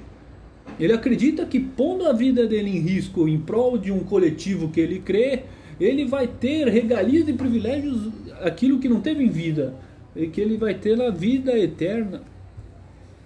Ele 0.78 0.92
acredita 0.92 1.44
que 1.44 1.60
pondo 1.60 2.06
a 2.06 2.12
vida 2.12 2.46
dele 2.46 2.70
em 2.70 2.80
risco 2.80 3.28
em 3.28 3.38
prol 3.38 3.76
de 3.76 3.92
um 3.92 4.00
coletivo 4.00 4.68
que 4.68 4.80
ele 4.80 5.00
crê, 5.00 5.42
ele 5.80 6.04
vai 6.04 6.26
ter 6.26 6.68
regalias 6.68 7.28
e 7.28 7.32
privilégios, 7.32 8.08
aquilo 8.40 8.78
que 8.78 8.88
não 8.88 9.00
teve 9.00 9.24
em 9.24 9.28
vida, 9.28 9.74
e 10.14 10.26
que 10.26 10.40
ele 10.40 10.56
vai 10.56 10.74
ter 10.74 10.96
na 10.96 11.10
vida 11.10 11.56
eterna. 11.58 12.22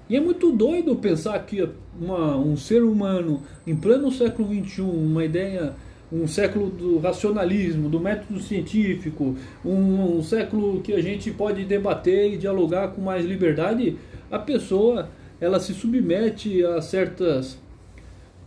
E 0.08 0.16
é 0.16 0.20
muito 0.20 0.52
doido 0.52 0.94
pensar 0.96 1.38
que 1.40 1.68
uma, 2.00 2.36
um 2.36 2.56
ser 2.56 2.82
humano 2.82 3.42
em 3.66 3.74
pleno 3.74 4.10
século 4.12 4.48
XXI, 4.54 4.82
uma 4.82 5.24
ideia, 5.24 5.74
um 6.12 6.28
século 6.28 6.70
do 6.70 6.98
racionalismo, 6.98 7.88
do 7.88 7.98
método 7.98 8.40
científico, 8.40 9.36
um, 9.64 10.18
um 10.18 10.22
século 10.22 10.80
que 10.80 10.92
a 10.92 11.00
gente 11.00 11.32
pode 11.32 11.64
debater 11.64 12.34
e 12.34 12.36
dialogar 12.36 12.88
com 12.88 13.00
mais 13.00 13.24
liberdade, 13.24 13.96
a 14.30 14.38
pessoa 14.38 15.08
ela 15.40 15.58
se 15.58 15.74
submete 15.74 16.64
a 16.64 16.80
certas, 16.80 17.58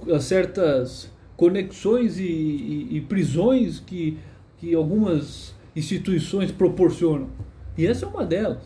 a 0.10 0.20
certas 0.20 1.12
conexões 1.36 2.18
e, 2.18 2.24
e, 2.24 2.98
e 2.98 3.02
prisões 3.02 3.80
que, 3.80 4.18
que 4.58 4.74
algumas 4.74 5.54
instituições 5.76 6.52
proporcionam. 6.52 7.28
E 7.80 7.88
essa 7.88 8.06
é 8.06 8.10
uma 8.10 8.26
delas. 8.26 8.62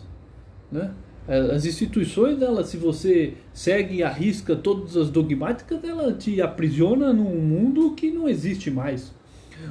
Né? 0.71 0.91
As 1.27 1.65
instituições, 1.67 2.41
ela, 2.41 2.63
se 2.63 2.77
você 2.77 3.35
segue 3.53 3.97
e 3.97 4.03
arrisca 4.03 4.55
todas 4.55 4.97
as 4.97 5.11
dogmáticas, 5.11 5.83
ela 5.83 6.11
te 6.13 6.41
aprisiona 6.41 7.13
num 7.13 7.35
mundo 7.39 7.91
que 7.91 8.09
não 8.09 8.27
existe 8.27 8.71
mais. 8.71 9.13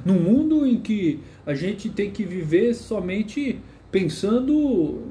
Num 0.05 0.21
mundo 0.21 0.65
em 0.65 0.81
que 0.81 1.19
a 1.45 1.55
gente 1.55 1.91
tem 1.91 2.13
que 2.13 2.23
viver 2.23 2.73
somente 2.73 3.59
pensando 3.91 5.11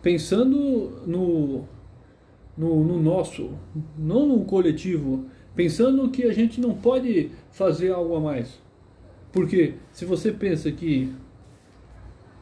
pensando 0.00 1.02
no, 1.06 1.64
no, 2.56 2.84
no 2.84 3.02
nosso, 3.02 3.50
não 3.98 4.26
no 4.26 4.44
coletivo, 4.46 5.26
pensando 5.54 6.08
que 6.10 6.24
a 6.24 6.32
gente 6.32 6.58
não 6.58 6.74
pode 6.74 7.30
fazer 7.50 7.90
algo 7.90 8.16
a 8.16 8.20
mais. 8.20 8.58
Porque 9.30 9.74
se 9.92 10.06
você 10.06 10.32
pensa 10.32 10.72
que 10.72 11.12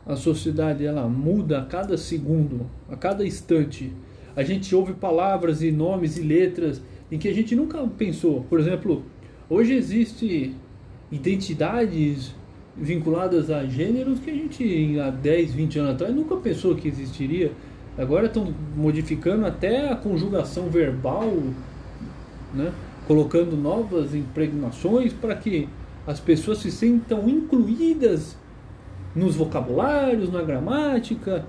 a 0.07 0.17
sociedade 0.17 0.85
ela 0.85 1.09
muda 1.09 1.61
a 1.61 1.65
cada 1.65 1.97
segundo, 1.97 2.67
a 2.91 2.97
cada 2.97 3.25
instante. 3.25 3.93
A 4.35 4.43
gente 4.43 4.75
ouve 4.75 4.95
palavras 4.95 5.63
e 5.63 5.71
nomes 5.71 6.17
e 6.17 6.23
letras 6.23 6.83
em 7.11 7.19
que 7.19 7.29
a 7.29 7.35
gente 7.35 7.55
nunca 7.55 7.79
pensou. 7.87 8.45
Por 8.49 8.59
exemplo, 8.59 9.05
hoje 9.49 9.75
existe 9.75 10.55
identidades 11.11 12.35
vinculadas 12.77 13.51
a 13.51 13.65
gêneros 13.67 14.19
que 14.19 14.31
a 14.31 14.35
gente 14.35 14.99
há 14.99 15.11
10, 15.11 15.53
20 15.53 15.79
anos 15.79 15.93
atrás 15.93 16.15
nunca 16.15 16.37
pensou 16.37 16.75
que 16.75 16.89
existiria. 16.89 17.53
Agora 17.97 18.27
estão 18.27 18.53
modificando 18.75 19.45
até 19.45 19.91
a 19.91 19.97
conjugação 19.97 20.71
verbal, 20.71 21.31
né? 22.55 22.73
colocando 23.07 23.57
novas 23.57 24.15
impregnações 24.15 25.13
para 25.13 25.35
que 25.35 25.69
as 26.07 26.19
pessoas 26.19 26.59
se 26.59 26.71
sintam 26.71 27.29
incluídas 27.29 28.37
nos 29.15 29.37
vocabulários, 29.37 30.31
na 30.33 30.43
gramática. 30.43 31.45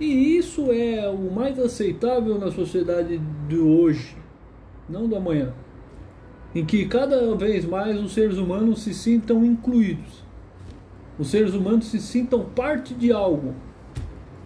E 0.00 0.36
isso 0.36 0.70
é 0.70 1.08
o 1.08 1.30
mais 1.32 1.58
aceitável 1.58 2.38
na 2.38 2.50
sociedade 2.50 3.20
de 3.48 3.58
hoje, 3.58 4.16
não 4.88 5.08
do 5.08 5.16
amanhã. 5.16 5.52
Em 6.54 6.64
que 6.64 6.86
cada 6.86 7.34
vez 7.34 7.64
mais 7.64 8.00
os 8.00 8.12
seres 8.12 8.38
humanos 8.38 8.82
se 8.82 8.94
sintam 8.94 9.44
incluídos. 9.44 10.24
Os 11.18 11.30
seres 11.30 11.54
humanos 11.54 11.86
se 11.86 12.00
sintam 12.00 12.44
parte 12.44 12.94
de 12.94 13.12
algo. 13.12 13.54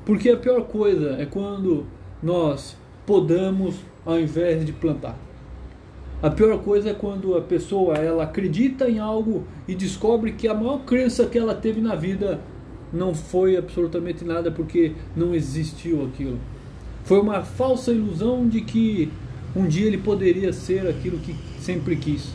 Porque 0.04 0.30
a 0.30 0.36
pior 0.36 0.62
coisa 0.62 1.16
é 1.18 1.26
quando 1.26 1.86
nós 2.22 2.76
podamos 3.06 3.76
ao 4.04 4.18
invés 4.18 4.64
de 4.64 4.72
plantar. 4.72 5.16
A 6.22 6.30
pior 6.30 6.56
coisa 6.62 6.90
é 6.90 6.94
quando 6.94 7.36
a 7.36 7.40
pessoa 7.40 7.96
ela 7.96 8.24
acredita 8.24 8.88
em 8.88 8.98
algo 8.98 9.44
e 9.66 9.74
descobre 9.74 10.32
que 10.32 10.46
a 10.46 10.54
maior 10.54 10.78
crença 10.84 11.26
que 11.26 11.36
ela 11.36 11.54
teve 11.54 11.80
na 11.80 11.96
vida 11.96 12.40
não 12.92 13.14
foi 13.14 13.56
absolutamente 13.56 14.24
nada 14.24 14.50
porque 14.50 14.92
não 15.16 15.34
existiu 15.34 16.04
aquilo. 16.04 16.38
Foi 17.04 17.20
uma 17.20 17.42
falsa 17.42 17.90
ilusão 17.90 18.46
de 18.46 18.60
que 18.60 19.10
um 19.56 19.66
dia 19.66 19.86
ele 19.86 19.98
poderia 19.98 20.52
ser 20.52 20.86
aquilo 20.86 21.18
que 21.18 21.34
sempre 21.60 21.96
quis. 21.96 22.34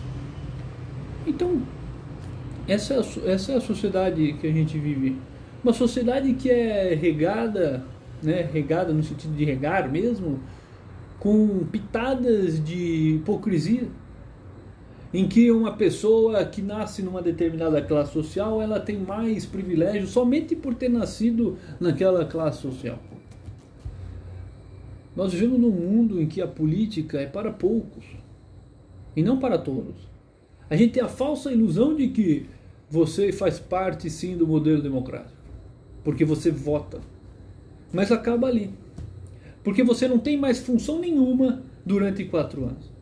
Então, 1.25 1.61
essa 2.67 2.95
é 2.95 2.97
a, 2.97 3.31
essa 3.31 3.51
é 3.53 3.55
a 3.55 3.61
sociedade 3.61 4.33
que 4.33 4.47
a 4.47 4.51
gente 4.51 4.77
vive. 4.77 5.17
Uma 5.63 5.73
sociedade 5.73 6.33
que 6.33 6.49
é 6.49 6.93
regada, 6.93 7.85
né, 8.21 8.49
regada 8.51 8.93
no 8.93 9.03
sentido 9.03 9.35
de 9.35 9.45
regar 9.45 9.89
mesmo, 9.89 10.39
com 11.19 11.65
pitadas 11.71 12.63
de 12.63 13.15
hipocrisia 13.15 13.87
em 15.13 15.27
que 15.27 15.49
uma 15.51 15.73
pessoa 15.73 16.43
que 16.45 16.61
nasce 16.61 17.01
numa 17.01 17.21
determinada 17.21 17.81
classe 17.81 18.13
social 18.13 18.61
ela 18.61 18.79
tem 18.79 18.97
mais 18.97 19.45
privilégios 19.45 20.09
somente 20.09 20.55
por 20.55 20.75
ter 20.75 20.89
nascido 20.89 21.57
naquela 21.79 22.25
classe 22.25 22.61
social. 22.61 22.99
Nós 25.15 25.33
vivemos 25.33 25.59
num 25.59 25.71
mundo 25.71 26.21
em 26.21 26.27
que 26.27 26.41
a 26.41 26.47
política 26.47 27.19
é 27.19 27.25
para 27.25 27.51
poucos 27.51 28.05
e 29.15 29.23
não 29.23 29.39
para 29.39 29.57
todos. 29.57 29.95
A 30.69 30.75
gente 30.75 30.93
tem 30.93 31.03
a 31.03 31.07
falsa 31.07 31.51
ilusão 31.51 31.95
de 31.95 32.09
que 32.09 32.45
você 32.89 33.31
faz 33.31 33.59
parte 33.59 34.09
sim 34.09 34.37
do 34.37 34.45
modelo 34.45 34.81
democrático, 34.81 35.35
porque 36.03 36.23
você 36.23 36.51
vota, 36.51 36.99
mas 37.91 38.11
acaba 38.11 38.47
ali, 38.47 38.69
porque 39.63 39.83
você 39.83 40.07
não 40.07 40.19
tem 40.19 40.37
mais 40.37 40.59
função 40.59 40.99
nenhuma 40.99 41.63
durante 41.85 42.25
quatro 42.25 42.65
anos. 42.65 42.97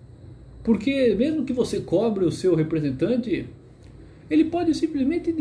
Porque 0.65 1.13
mesmo 1.13 1.45
que 1.45 1.53
você 1.53 1.79
cobre 1.79 2.25
o 2.25 2.31
seu 2.31 2.55
representante, 2.55 3.47
ele 4.27 4.45
pode 4.45 4.73
simplesmente, 4.73 5.31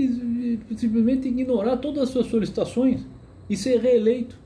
simplesmente 0.76 1.26
ignorar 1.26 1.78
todas 1.78 2.02
as 2.02 2.09
suas 2.11 2.26
solicitações 2.26 3.00
e 3.49 3.57
ser 3.57 3.81
reeleito, 3.81 4.38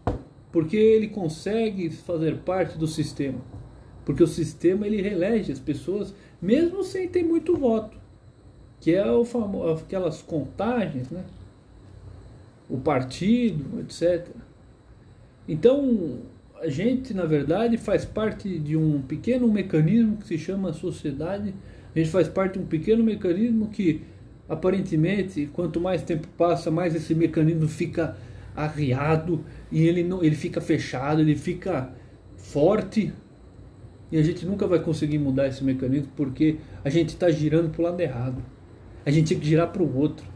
porque 0.53 0.77
ele 0.77 1.09
consegue 1.09 1.91
fazer 1.91 2.39
parte 2.39 2.79
do 2.79 2.87
sistema. 2.87 3.41
Porque 4.05 4.23
o 4.23 4.27
sistema 4.29 4.87
ele 4.87 5.03
reelege 5.03 5.51
as 5.51 5.59
pessoas 5.59 6.15
mesmo 6.41 6.85
sem 6.85 7.09
ter 7.09 7.25
muito 7.25 7.57
voto, 7.57 7.99
que 8.79 8.95
é 8.95 9.11
o 9.11 9.25
famo, 9.25 9.69
aquelas 9.69 10.23
contagens, 10.23 11.11
né? 11.11 11.25
o 12.71 12.79
partido, 12.79 13.81
etc. 13.81 14.29
Então, 15.49 16.21
a 16.61 16.69
gente, 16.69 17.15
na 17.15 17.25
verdade, 17.25 17.77
faz 17.77 18.05
parte 18.05 18.59
de 18.59 18.77
um 18.77 19.01
pequeno 19.01 19.47
mecanismo 19.49 20.17
que 20.17 20.27
se 20.27 20.39
chama 20.39 20.73
sociedade. 20.73 21.55
A 21.95 21.99
gente 21.99 22.11
faz 22.11 22.29
parte 22.29 22.55
de 22.55 22.59
um 22.61 22.67
pequeno 22.67 23.03
mecanismo 23.03 23.69
que, 23.69 24.03
aparentemente, 24.49 25.49
quanto 25.53 25.81
mais 25.81 26.03
tempo 26.03 26.27
passa, 26.37 26.71
mais 26.71 26.95
esse 26.95 27.15
mecanismo 27.15 27.69
fica 27.69 28.17
arriado 28.57 29.45
e 29.71 29.87
ele, 29.87 30.03
não, 30.03 30.23
ele 30.23 30.35
fica 30.35 30.61
fechado, 30.61 31.21
ele 31.21 31.37
fica 31.37 31.93
forte. 32.37 33.13
E 34.11 34.19
a 34.19 34.23
gente 34.23 34.45
nunca 34.45 34.67
vai 34.67 34.81
conseguir 34.81 35.19
mudar 35.19 35.47
esse 35.47 35.63
mecanismo 35.63 36.09
porque 36.17 36.57
a 36.85 36.91
gente 36.91 37.11
está 37.11 37.31
girando 37.31 37.71
para 37.71 37.81
o 37.81 37.85
lado 37.85 38.01
errado. 38.01 38.43
A 39.07 39.11
gente 39.11 39.29
tem 39.29 39.39
que 39.39 39.47
girar 39.47 39.71
para 39.71 39.83
o 39.83 39.97
outro. 39.97 40.27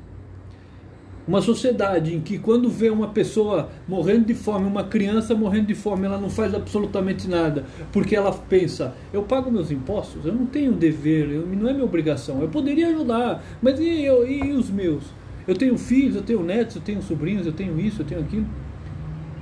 Uma 1.26 1.40
sociedade 1.40 2.12
em 2.12 2.20
que 2.20 2.36
quando 2.36 2.68
vê 2.68 2.90
uma 2.90 3.08
pessoa 3.08 3.68
morrendo 3.86 4.24
de 4.24 4.34
fome, 4.34 4.66
uma 4.66 4.82
criança 4.82 5.36
morrendo 5.36 5.66
de 5.66 5.74
fome, 5.74 6.04
ela 6.04 6.18
não 6.18 6.28
faz 6.28 6.52
absolutamente 6.52 7.28
nada, 7.28 7.64
porque 7.92 8.16
ela 8.16 8.32
pensa, 8.32 8.92
eu 9.12 9.22
pago 9.22 9.50
meus 9.50 9.70
impostos, 9.70 10.26
eu 10.26 10.34
não 10.34 10.46
tenho 10.46 10.72
dever, 10.72 11.30
eu, 11.30 11.46
não 11.46 11.68
é 11.68 11.72
minha 11.72 11.84
obrigação, 11.84 12.42
eu 12.42 12.48
poderia 12.48 12.88
ajudar, 12.88 13.40
mas 13.62 13.78
e, 13.78 14.04
eu, 14.04 14.28
e 14.28 14.50
os 14.52 14.68
meus? 14.68 15.04
Eu 15.46 15.54
tenho 15.54 15.78
filhos, 15.78 16.16
eu 16.16 16.22
tenho 16.22 16.42
netos, 16.42 16.76
eu 16.76 16.82
tenho 16.82 17.00
sobrinhos, 17.00 17.46
eu 17.46 17.52
tenho 17.52 17.78
isso, 17.78 18.02
eu 18.02 18.06
tenho 18.06 18.20
aquilo. 18.20 18.46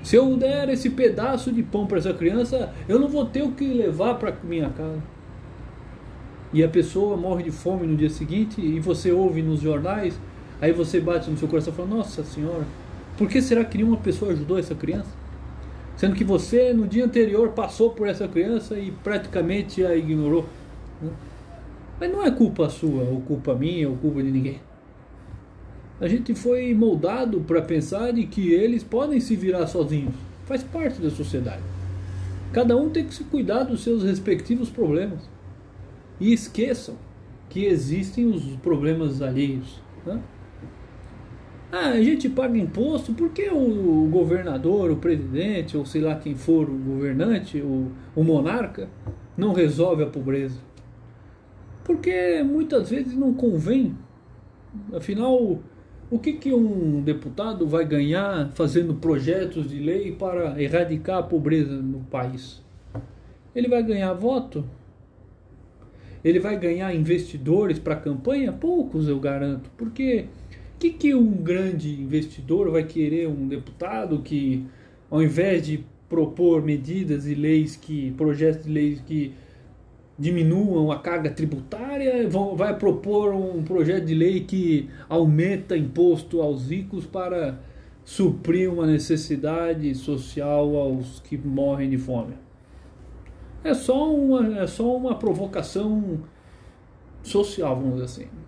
Se 0.02 0.16
eu 0.16 0.36
der 0.36 0.68
esse 0.68 0.90
pedaço 0.90 1.50
de 1.50 1.62
pão 1.62 1.86
para 1.86 1.98
essa 1.98 2.12
criança, 2.12 2.72
eu 2.88 2.98
não 2.98 3.08
vou 3.08 3.24
ter 3.24 3.42
o 3.42 3.52
que 3.52 3.64
levar 3.64 4.14
para 4.14 4.34
minha 4.42 4.68
casa. 4.70 5.02
E 6.52 6.64
a 6.64 6.68
pessoa 6.68 7.16
morre 7.16 7.44
de 7.44 7.50
fome 7.50 7.86
no 7.86 7.96
dia 7.96 8.10
seguinte 8.10 8.60
e 8.60 8.80
você 8.80 9.12
ouve 9.12 9.40
nos 9.40 9.60
jornais 9.60 10.18
Aí 10.60 10.72
você 10.72 11.00
bate 11.00 11.30
no 11.30 11.38
seu 11.38 11.48
coração 11.48 11.72
e 11.72 11.76
fala: 11.76 11.88
Nossa 11.88 12.22
Senhora, 12.22 12.64
por 13.16 13.28
que 13.28 13.40
será 13.40 13.64
que 13.64 13.78
nenhuma 13.78 13.96
pessoa 13.96 14.32
ajudou 14.32 14.58
essa 14.58 14.74
criança? 14.74 15.10
Sendo 15.96 16.14
que 16.14 16.24
você 16.24 16.72
no 16.72 16.86
dia 16.86 17.04
anterior 17.04 17.50
passou 17.50 17.90
por 17.90 18.08
essa 18.08 18.26
criança 18.26 18.78
e 18.78 18.90
praticamente 18.90 19.84
a 19.84 19.94
ignorou. 19.94 20.46
Né? 21.00 21.10
Mas 22.00 22.10
não 22.10 22.24
é 22.24 22.30
culpa 22.30 22.68
sua, 22.70 23.02
ou 23.04 23.20
culpa 23.20 23.54
minha, 23.54 23.88
ou 23.88 23.96
culpa 23.96 24.22
de 24.22 24.30
ninguém. 24.30 24.60
A 26.00 26.08
gente 26.08 26.34
foi 26.34 26.72
moldado 26.72 27.42
para 27.42 27.60
pensar 27.60 28.10
de 28.10 28.24
que 28.26 28.50
eles 28.54 28.82
podem 28.82 29.20
se 29.20 29.36
virar 29.36 29.66
sozinhos. 29.66 30.14
Faz 30.46 30.62
parte 30.62 30.98
da 31.00 31.10
sociedade. 31.10 31.62
Cada 32.52 32.74
um 32.74 32.88
tem 32.88 33.04
que 33.04 33.14
se 33.14 33.24
cuidar 33.24 33.64
dos 33.64 33.82
seus 33.82 34.02
respectivos 34.02 34.70
problemas. 34.70 35.28
E 36.18 36.32
esqueçam 36.32 36.94
que 37.50 37.66
existem 37.66 38.26
os 38.26 38.42
problemas 38.56 39.20
alheios. 39.20 39.78
Né? 40.06 40.18
Ah, 41.72 41.90
a 41.90 42.02
gente 42.02 42.28
paga 42.28 42.58
imposto 42.58 43.12
porque 43.12 43.48
o, 43.48 44.08
governador, 44.10 44.90
o 44.90 44.96
presidente, 44.96 45.76
ou 45.76 45.86
sei 45.86 46.00
lá 46.00 46.16
quem 46.16 46.34
for 46.34 46.68
o 46.68 46.76
governante, 46.76 47.60
o, 47.60 47.92
o 48.16 48.24
monarca, 48.24 48.88
não 49.36 49.52
resolve 49.52 50.02
a 50.02 50.06
pobreza. 50.06 50.58
Porque 51.84 52.42
muitas 52.42 52.90
vezes 52.90 53.16
não 53.16 53.32
convém. 53.32 53.96
Afinal, 54.92 55.60
o 56.10 56.18
que, 56.18 56.32
que 56.32 56.52
um 56.52 57.00
deputado 57.02 57.68
vai 57.68 57.84
ganhar 57.84 58.50
fazendo 58.50 58.94
projetos 58.94 59.70
de 59.70 59.78
lei 59.78 60.10
para 60.10 60.60
erradicar 60.60 61.18
a 61.18 61.22
pobreza 61.22 61.72
no 61.72 62.00
país? 62.00 62.60
Ele 63.54 63.68
vai 63.68 63.82
ganhar 63.84 64.12
voto? 64.14 64.64
Ele 66.24 66.40
vai 66.40 66.58
ganhar 66.58 66.92
investidores 66.94 67.78
para 67.78 67.94
a 67.94 68.00
campanha? 68.00 68.52
Poucos, 68.52 69.08
eu 69.08 69.20
garanto. 69.20 69.70
Porque 69.76 70.26
que, 70.80 70.90
que 70.90 71.14
um 71.14 71.30
grande 71.30 72.00
investidor 72.00 72.70
vai 72.70 72.82
querer 72.82 73.28
um 73.28 73.46
deputado 73.46 74.22
que, 74.22 74.64
ao 75.10 75.22
invés 75.22 75.66
de 75.66 75.84
propor 76.08 76.62
medidas 76.62 77.26
e 77.26 77.34
leis 77.34 77.76
que, 77.76 78.12
projetos 78.12 78.64
de 78.64 78.72
leis 78.72 79.00
que 79.02 79.34
diminuam 80.18 80.90
a 80.90 80.98
carga 80.98 81.30
tributária, 81.30 82.26
vão, 82.26 82.56
vai 82.56 82.76
propor 82.78 83.34
um 83.34 83.62
projeto 83.62 84.06
de 84.06 84.14
lei 84.14 84.40
que 84.40 84.88
aumenta 85.06 85.76
imposto 85.76 86.40
aos 86.40 86.70
ricos 86.70 87.04
para 87.04 87.60
suprir 88.02 88.72
uma 88.72 88.86
necessidade 88.86 89.94
social 89.94 90.74
aos 90.76 91.20
que 91.20 91.36
morrem 91.36 91.90
de 91.90 91.98
fome. 91.98 92.32
É 93.62 93.74
só 93.74 94.14
uma, 94.14 94.60
é 94.60 94.66
só 94.66 94.96
uma 94.96 95.14
provocação 95.14 96.20
social, 97.22 97.76
vamos 97.76 97.92
dizer 97.92 98.04
assim 98.04 98.40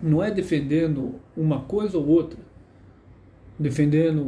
não 0.00 0.22
é 0.22 0.30
defendendo 0.30 1.16
uma 1.38 1.60
coisa 1.60 1.96
ou 1.96 2.06
outra, 2.06 2.38
defendendo 3.58 4.22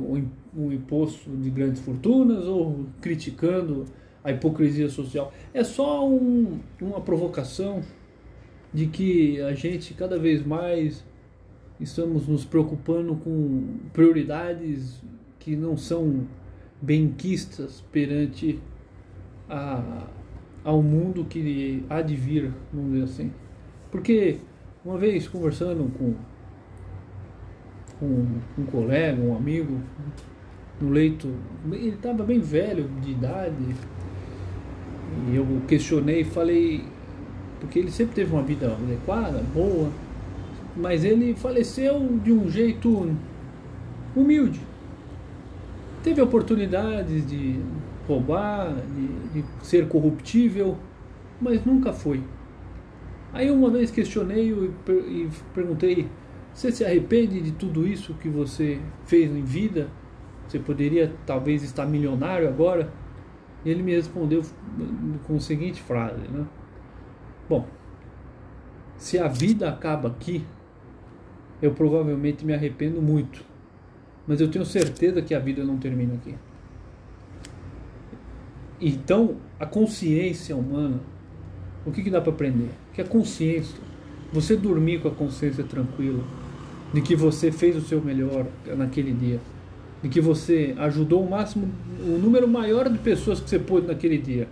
o 0.57 0.73
imposto 0.73 1.31
de 1.37 1.51
grandes 1.51 1.81
fortunas 1.83 2.45
ou 2.45 2.87
criticando 3.01 3.85
a 4.23 4.31
hipocrisia 4.31 4.89
social. 4.89 5.33
É 5.53 5.65
só 5.65 6.09
um, 6.09 6.61
uma 6.81 7.01
provocação 7.01 7.83
de 8.73 8.87
que 8.87 9.41
a 9.41 9.53
gente 9.53 9.95
cada 9.95 10.19
vez 10.19 10.45
mais 10.45 11.05
estamos 11.81 12.27
nos 12.29 12.45
preocupando 12.45 13.17
com 13.17 13.79
prioridades 13.93 15.03
que 15.39 15.57
não 15.57 15.77
são 15.77 16.27
benquistas 16.81 17.83
perante 17.91 18.61
a, 19.49 20.07
ao 20.63 20.83
mundo 20.83 21.25
que 21.25 21.85
há 21.89 22.03
de 22.03 22.15
vir, 22.15 22.53
vamos 22.73 22.93
dizer 22.93 23.05
assim. 23.05 23.33
Porque 23.91 24.39
uma 24.85 24.99
vez 24.99 25.27
conversando 25.27 25.91
com, 25.97 26.15
com 28.01 28.27
um 28.59 28.65
colega, 28.65 29.23
um 29.23 29.37
amigo, 29.37 29.79
no 30.81 30.91
leito, 30.91 31.29
ele 31.71 31.91
estava 31.91 32.25
bem 32.25 32.41
velho 32.41 32.89
de 33.03 33.11
idade, 33.11 33.77
e 35.31 35.37
eu 35.37 35.47
questionei 35.69 36.25
falei, 36.25 36.83
porque 37.61 37.79
ele 37.79 37.91
sempre 37.91 38.15
teve 38.15 38.33
uma 38.33 38.43
vida 38.43 38.73
adequada, 38.73 39.45
boa, 39.55 39.91
mas 40.75 41.05
ele 41.05 41.35
faleceu 41.35 42.19
de 42.25 42.33
um 42.33 42.51
jeito 42.51 43.15
humilde. 44.17 44.61
Teve 46.03 46.23
oportunidades 46.23 47.29
de 47.29 47.61
roubar, 48.09 48.75
de, 48.97 49.43
de 49.43 49.45
ser 49.63 49.87
corruptível, 49.87 50.79
mas 51.41 51.63
nunca 51.65 51.93
foi. 51.93 52.23
Aí 53.33 53.51
uma 53.51 53.71
vez 53.71 53.91
questionei 53.91 54.51
e 54.51 55.29
perguntei: 55.55 56.09
você 56.53 56.73
se 56.73 56.85
arrepende 56.85 57.41
de 57.41 57.53
tudo 57.53 57.87
isso 57.87 58.15
que 58.15 58.29
você 58.29 58.81
fez 59.07 59.31
em 59.31 59.43
vida? 59.43 59.89
Você 60.47 60.59
poderia 60.59 61.13
talvez 61.25 61.63
estar 61.63 61.87
milionário 61.87 62.49
agora? 62.49 62.93
Ele 63.65 63.83
me 63.83 63.95
respondeu 63.95 64.43
com 65.27 65.37
a 65.37 65.41
seguinte 65.41 65.81
frase: 65.81 66.21
né? 66.29 66.47
Bom, 67.49 67.67
se 68.97 69.19
a 69.19 69.29
vida 69.29 69.69
acaba 69.69 70.09
aqui, 70.09 70.45
eu 71.63 71.73
provavelmente 71.73 72.45
me 72.45 72.55
arrependo 72.55 73.01
muito, 73.01 73.45
mas 74.27 74.41
eu 74.41 74.51
tenho 74.51 74.65
certeza 74.65 75.23
que 75.23 75.35
a 75.35 75.39
vida 75.39 75.65
não 75.65 75.79
termina 75.79 76.15
aqui. 76.15 76.35
Então, 78.81 79.37
a 79.59 79.67
consciência 79.67 80.57
humana 80.57 81.01
o 81.85 81.91
que, 81.91 82.03
que 82.03 82.11
dá 82.11 82.21
para 82.21 82.33
aprender? 82.33 82.71
Que 82.93 83.01
a 83.01 83.05
consciência, 83.05 83.79
você 84.33 84.57
dormir 84.57 85.01
com 85.01 85.09
a 85.09 85.11
consciência 85.11 85.65
tranquila, 85.65 86.23
de 86.93 87.01
que 87.01 87.15
você 87.15 87.53
fez 87.53 87.77
o 87.77 87.81
seu 87.81 88.01
melhor 88.01 88.47
naquele 88.77 89.13
dia, 89.13 89.41
de 90.03 90.09
que 90.09 90.21
você 90.21 90.75
ajudou 90.79 91.25
o 91.25 91.31
máximo, 91.31 91.69
o 92.01 92.19
número 92.19 92.49
maior 92.49 92.89
de 92.89 92.99
pessoas 92.99 93.41
que 93.41 93.49
você 93.49 93.59
pôde 93.59 93.87
naquele 93.87 94.19
dia, 94.19 94.49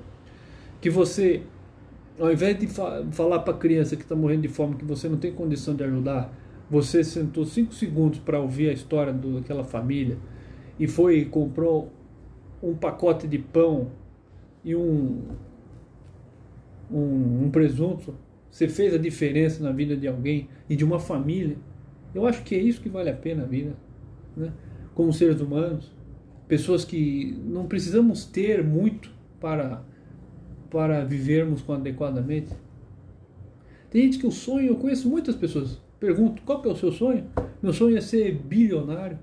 que 0.81 0.91
você, 0.91 1.43
ao 2.19 2.33
invés 2.33 2.59
de 2.59 2.67
fa 2.67 3.05
falar 3.11 3.41
para 3.41 3.55
a 3.55 3.57
criança 3.57 3.97
que 3.97 4.03
está 4.03 4.15
morrendo 4.15 4.43
de 4.43 4.49
fome 4.49 4.77
que 4.77 4.85
você 4.85 5.09
não 5.09 5.17
tem 5.17 5.33
condição 5.33 5.75
de 5.75 5.85
ajudar, 5.85 6.33
você 6.71 7.03
sentou 7.03 7.45
cinco 7.45 7.73
segundos 7.73 8.19
para 8.19 8.39
ouvir 8.39 8.69
a 8.69 8.73
história 8.73 9.13
daquela 9.13 9.65
família 9.65 10.19
e 10.79 10.87
foi 10.87 11.21
e 11.21 11.25
comprou 11.25 11.91
um 12.63 12.75
pacote 12.75 13.27
de 13.27 13.39
pão 13.39 13.89
e 14.65 14.77
um, 14.77 15.23
um, 16.91 17.45
um 17.45 17.51
presunto, 17.51 18.15
você 18.51 18.69
fez 18.69 18.95
a 18.95 18.99
diferença 18.99 19.63
na 19.63 19.73
vida 19.73 19.97
de 19.97 20.09
alguém 20.09 20.49
e 20.69 20.77
de 20.77 20.85
uma 20.85 20.99
família. 20.99 21.57
Eu 22.15 22.27
acho 22.27 22.43
que 22.43 22.55
é 22.55 22.59
isso 22.59 22.81
que 22.81 22.89
vale 22.89 23.11
a 23.11 23.15
pena 23.15 23.45
a 23.45 23.47
vida, 23.47 23.77
né? 24.37 24.53
como 24.95 25.13
seres 25.13 25.41
humanos. 25.41 25.93
Pessoas 26.47 26.85
que 26.85 27.39
não 27.45 27.67
precisamos 27.67 28.25
ter 28.25 28.65
muito 28.65 29.11
para, 29.39 29.83
para 30.71 31.05
vivermos 31.05 31.63
adequadamente. 31.69 32.53
Tem 33.91 34.03
gente 34.03 34.19
que 34.19 34.27
o 34.27 34.31
sonho, 34.31 34.69
eu 34.69 34.77
conheço 34.77 35.09
muitas 35.09 35.35
pessoas, 35.35 35.81
pergunto, 36.01 36.43
qual 36.43 36.63
que 36.63 36.69
é 36.69 36.73
o 36.73 36.77
seu 36.77 36.91
sonho? 36.91 37.27
Meu 37.63 37.73
sonho 37.73 37.97
é 37.97 38.01
ser 38.01 38.35
bilionário. 38.35 39.19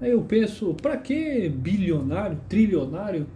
Aí 0.00 0.10
eu 0.10 0.22
penso, 0.22 0.74
para 0.74 0.96
que 0.96 1.48
bilionário, 1.48 2.38
trilionário? 2.48 3.26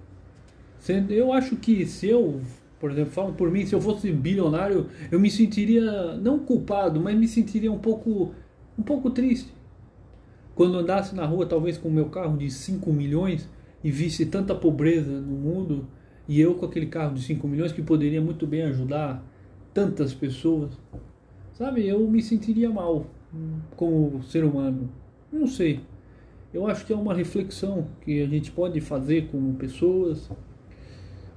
Eu 1.09 1.32
acho 1.32 1.56
que 1.56 1.85
se 1.87 2.09
eu 2.09 2.40
Por 2.78 2.90
exemplo, 2.90 3.12
falo 3.12 3.32
por 3.32 3.50
mim, 3.50 3.64
se 3.64 3.74
eu 3.74 3.80
fosse 3.80 4.12
bilionário, 4.12 4.86
eu 5.10 5.18
me 5.18 5.30
sentiria 5.30 6.16
não 6.16 6.38
culpado, 6.38 7.00
mas 7.00 7.16
me 7.16 7.26
sentiria 7.26 7.72
um 7.72 7.78
pouco 7.78 8.34
um 8.78 8.82
pouco 8.82 9.10
triste. 9.10 9.52
Quando 10.54 10.78
andasse 10.78 11.14
na 11.14 11.24
rua, 11.24 11.46
talvez 11.46 11.78
com 11.78 11.88
o 11.88 11.92
meu 11.92 12.06
carro 12.06 12.36
de 12.36 12.50
5 12.50 12.92
milhões 12.92 13.48
e 13.82 13.90
visse 13.90 14.26
tanta 14.26 14.54
pobreza 14.54 15.20
no 15.20 15.36
mundo, 15.36 15.86
e 16.28 16.40
eu 16.40 16.54
com 16.54 16.66
aquele 16.66 16.86
carro 16.86 17.14
de 17.14 17.22
5 17.22 17.46
milhões 17.46 17.72
que 17.72 17.82
poderia 17.82 18.20
muito 18.20 18.46
bem 18.46 18.62
ajudar 18.62 19.24
tantas 19.72 20.12
pessoas, 20.12 20.72
sabe? 21.52 21.86
Eu 21.86 22.06
me 22.08 22.22
sentiria 22.22 22.70
mal 22.70 23.06
como 23.76 24.22
ser 24.22 24.44
humano. 24.44 24.90
Não 25.32 25.46
sei. 25.46 25.80
Eu 26.52 26.66
acho 26.66 26.86
que 26.86 26.92
é 26.92 26.96
uma 26.96 27.12
reflexão 27.12 27.86
que 28.00 28.22
a 28.22 28.26
gente 28.26 28.50
pode 28.50 28.80
fazer 28.80 29.28
como 29.28 29.54
pessoas, 29.54 30.30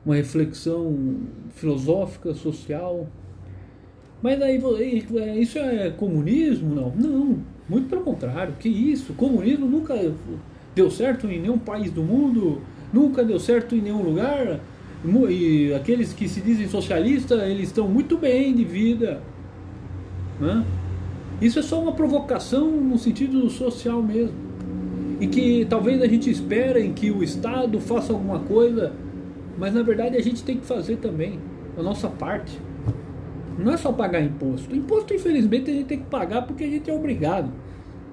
uma 0.06 0.16
reflexão 0.16 1.18
filosófica, 1.56 2.34
social. 2.34 3.08
Mas 4.22 4.42
aí 4.42 4.62
é, 5.18 5.38
isso 5.38 5.58
é 5.58 5.90
comunismo? 5.92 6.74
Não. 6.74 6.94
Não, 6.96 7.38
muito 7.68 7.90
pelo 7.90 8.02
contrário. 8.02 8.56
Que 8.60 8.70
isso? 8.70 9.14
Comunismo 9.14 9.66
nunca 9.66 9.96
deu 10.76 10.90
certo 10.90 11.28
em 11.28 11.40
nenhum 11.40 11.58
país 11.58 11.92
do 11.92 12.04
mundo, 12.04 12.62
nunca 12.92 13.24
deu 13.24 13.40
certo 13.40 13.76
em 13.76 13.82
nenhum 13.82 14.02
lugar. 14.02 14.60
E 15.30 15.74
aqueles 15.74 16.12
que 16.12 16.28
se 16.28 16.42
dizem 16.42 16.68
socialistas, 16.68 17.42
eles 17.44 17.68
estão 17.70 17.88
muito 17.88 18.18
bem 18.18 18.54
de 18.54 18.66
vida. 18.66 19.22
Né? 20.40 20.66
Isso 21.42 21.60
é 21.60 21.62
só 21.62 21.82
uma 21.82 21.94
provocação 21.94 22.70
no 22.70 22.98
sentido 22.98 23.50
social 23.50 24.02
mesmo 24.02 24.50
e 25.20 25.28
que 25.28 25.66
talvez 25.70 26.02
a 26.02 26.08
gente 26.08 26.30
espere 26.30 26.82
em 26.82 26.94
que 26.94 27.12
o 27.12 27.22
Estado 27.22 27.80
faça 27.80 28.14
alguma 28.14 28.40
coisa, 28.40 28.94
mas 29.60 29.74
na 29.74 29.84
verdade 29.84 30.15
a 30.15 30.22
gente 30.22 30.41
tem 30.43 30.58
que 30.58 30.65
fazer 30.65 30.95
também 30.95 31.39
a 31.78 31.84
nossa 31.84 32.08
parte. 32.08 32.60
Não 33.58 33.74
é 33.74 33.78
só 33.78 33.91
pagar 33.91 34.22
imposto. 34.22 34.74
Imposto, 34.74 35.13
infelizmente, 35.13 35.69
a 35.69 35.74
gente 35.74 35.86
tem 35.86 36.00
que 36.00 36.06
pagar 36.06 36.43
porque 36.43 36.63
a 36.63 36.67
gente 36.67 36.89
é 36.89 36.93
obrigado. 36.93 37.52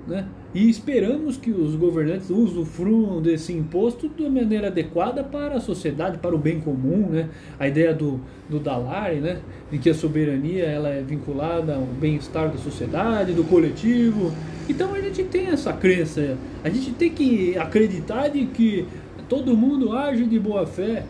Né? 0.07 0.27
E 0.53 0.69
esperamos 0.69 1.37
que 1.37 1.51
os 1.51 1.77
governantes 1.77 2.31
usufruam 2.31 3.21
desse 3.21 3.53
imposto 3.53 4.09
de 4.09 4.29
maneira 4.29 4.69
adequada 4.69 5.23
para 5.23 5.57
a 5.57 5.61
sociedade, 5.61 6.19
para 6.19 6.35
o 6.35 6.39
bem 6.39 6.61
comum. 6.61 7.09
Né? 7.11 7.29
A 7.59 7.69
ideia 7.69 7.95
do, 7.95 8.21
do 8.49 8.59
Dalari, 8.59 9.21
né? 9.21 9.39
de 9.71 9.79
que 9.79 9.91
a 9.91 9.95
soberania 9.95 10.65
ela 10.65 10.89
é 10.89 11.01
vinculada 11.01 11.77
ao 11.77 11.83
bem-estar 11.83 12.51
da 12.51 12.59
sociedade, 12.59 13.33
do 13.33 13.45
coletivo. 13.45 14.33
Então 14.69 14.95
a 14.95 15.01
gente 15.01 15.23
tem 15.25 15.47
essa 15.47 15.73
crença, 15.73 16.37
a 16.65 16.69
gente 16.69 16.91
tem 16.93 17.11
que 17.11 17.57
acreditar 17.57 18.29
de 18.29 18.47
que 18.47 18.87
todo 19.29 19.57
mundo 19.57 19.93
age 19.93 20.25
de 20.25 20.39
boa 20.39 20.67
fé, 20.67 21.05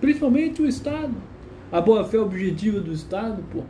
principalmente 0.00 0.62
o 0.62 0.66
Estado. 0.66 1.14
A 1.70 1.80
boa 1.80 2.04
fé 2.04 2.18
objetiva 2.18 2.80
do 2.80 2.92
Estado, 2.92 3.44
pô. 3.50 3.62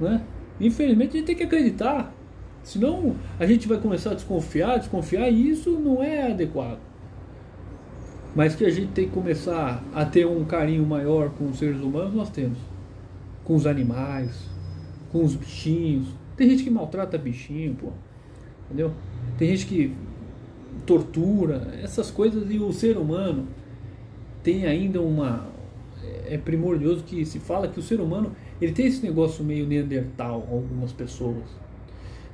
Né? 0.00 0.22
Infelizmente 0.60 1.10
a 1.10 1.12
gente 1.18 1.26
tem 1.26 1.36
que 1.36 1.42
acreditar. 1.42 2.14
Senão 2.62 3.16
a 3.38 3.46
gente 3.46 3.66
vai 3.68 3.78
começar 3.78 4.12
a 4.12 4.14
desconfiar, 4.14 4.78
desconfiar, 4.78 5.28
e 5.28 5.50
isso 5.50 5.70
não 5.72 6.02
é 6.02 6.30
adequado. 6.30 6.78
Mas 8.34 8.54
que 8.54 8.64
a 8.64 8.70
gente 8.70 8.92
tem 8.92 9.06
que 9.06 9.12
começar 9.12 9.82
a 9.94 10.04
ter 10.04 10.26
um 10.26 10.44
carinho 10.44 10.84
maior 10.84 11.30
com 11.30 11.46
os 11.46 11.58
seres 11.58 11.80
humanos, 11.80 12.14
nós 12.14 12.30
temos. 12.30 12.58
Com 13.44 13.54
os 13.54 13.66
animais, 13.66 14.48
com 15.12 15.22
os 15.22 15.36
bichinhos. 15.36 16.08
Tem 16.36 16.50
gente 16.50 16.64
que 16.64 16.70
maltrata 16.70 17.18
bichinho, 17.18 17.74
pô. 17.74 17.88
Entendeu? 18.66 18.92
Tem 19.38 19.48
gente 19.48 19.66
que 19.66 19.94
tortura, 20.86 21.68
essas 21.82 22.10
coisas, 22.10 22.50
e 22.50 22.58
o 22.58 22.72
ser 22.72 22.96
humano 22.96 23.46
tem 24.42 24.66
ainda 24.66 25.00
uma. 25.00 25.46
É 26.26 26.38
primordioso 26.38 27.04
que 27.04 27.24
se 27.24 27.38
fala 27.38 27.68
que 27.68 27.78
o 27.78 27.82
ser 27.82 28.00
humano 28.00 28.34
ele 28.60 28.72
tem 28.72 28.86
esse 28.86 29.04
negócio 29.04 29.44
meio 29.44 29.66
neandertal, 29.66 30.46
algumas 30.50 30.92
pessoas, 30.92 31.44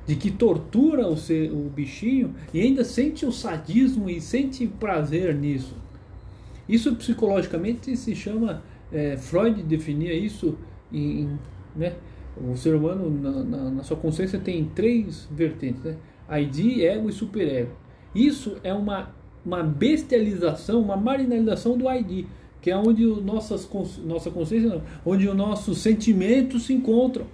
de 0.05 0.15
que 0.15 0.31
tortura 0.31 1.07
o, 1.07 1.17
ser, 1.17 1.51
o 1.51 1.69
bichinho 1.69 2.33
e 2.53 2.61
ainda 2.61 2.83
sente 2.83 3.25
o 3.25 3.31
sadismo 3.31 4.09
e 4.09 4.19
sente 4.19 4.65
prazer 4.67 5.35
nisso. 5.35 5.75
Isso 6.67 6.95
psicologicamente 6.95 7.95
se 7.97 8.15
chama. 8.15 8.63
É, 8.91 9.17
Freud 9.17 9.61
definia 9.63 10.13
isso 10.13 10.57
em. 10.91 11.37
Né, 11.75 11.95
o 12.37 12.55
ser 12.55 12.73
humano, 12.75 13.09
na, 13.09 13.43
na, 13.43 13.71
na 13.71 13.83
sua 13.83 13.97
consciência, 13.97 14.39
tem 14.39 14.65
três 14.65 15.27
vertentes: 15.31 15.83
né? 15.83 15.97
ID, 16.39 16.81
ego 16.81 17.09
e 17.09 17.11
superego. 17.11 17.71
Isso 18.15 18.57
é 18.63 18.73
uma, 18.73 19.13
uma 19.45 19.63
bestialização, 19.63 20.81
uma 20.81 20.95
marginalização 20.95 21.77
do 21.77 21.89
ID, 21.91 22.25
que 22.61 22.69
é 22.69 22.77
onde 22.77 23.05
o 23.05 23.21
nossas, 23.21 23.67
nossa 24.03 24.29
consciência, 24.29 24.69
não, 24.69 24.81
onde 25.05 25.27
os 25.27 25.35
nossos 25.35 25.79
sentimentos 25.79 26.63
se 26.63 26.73
encontram. 26.73 27.25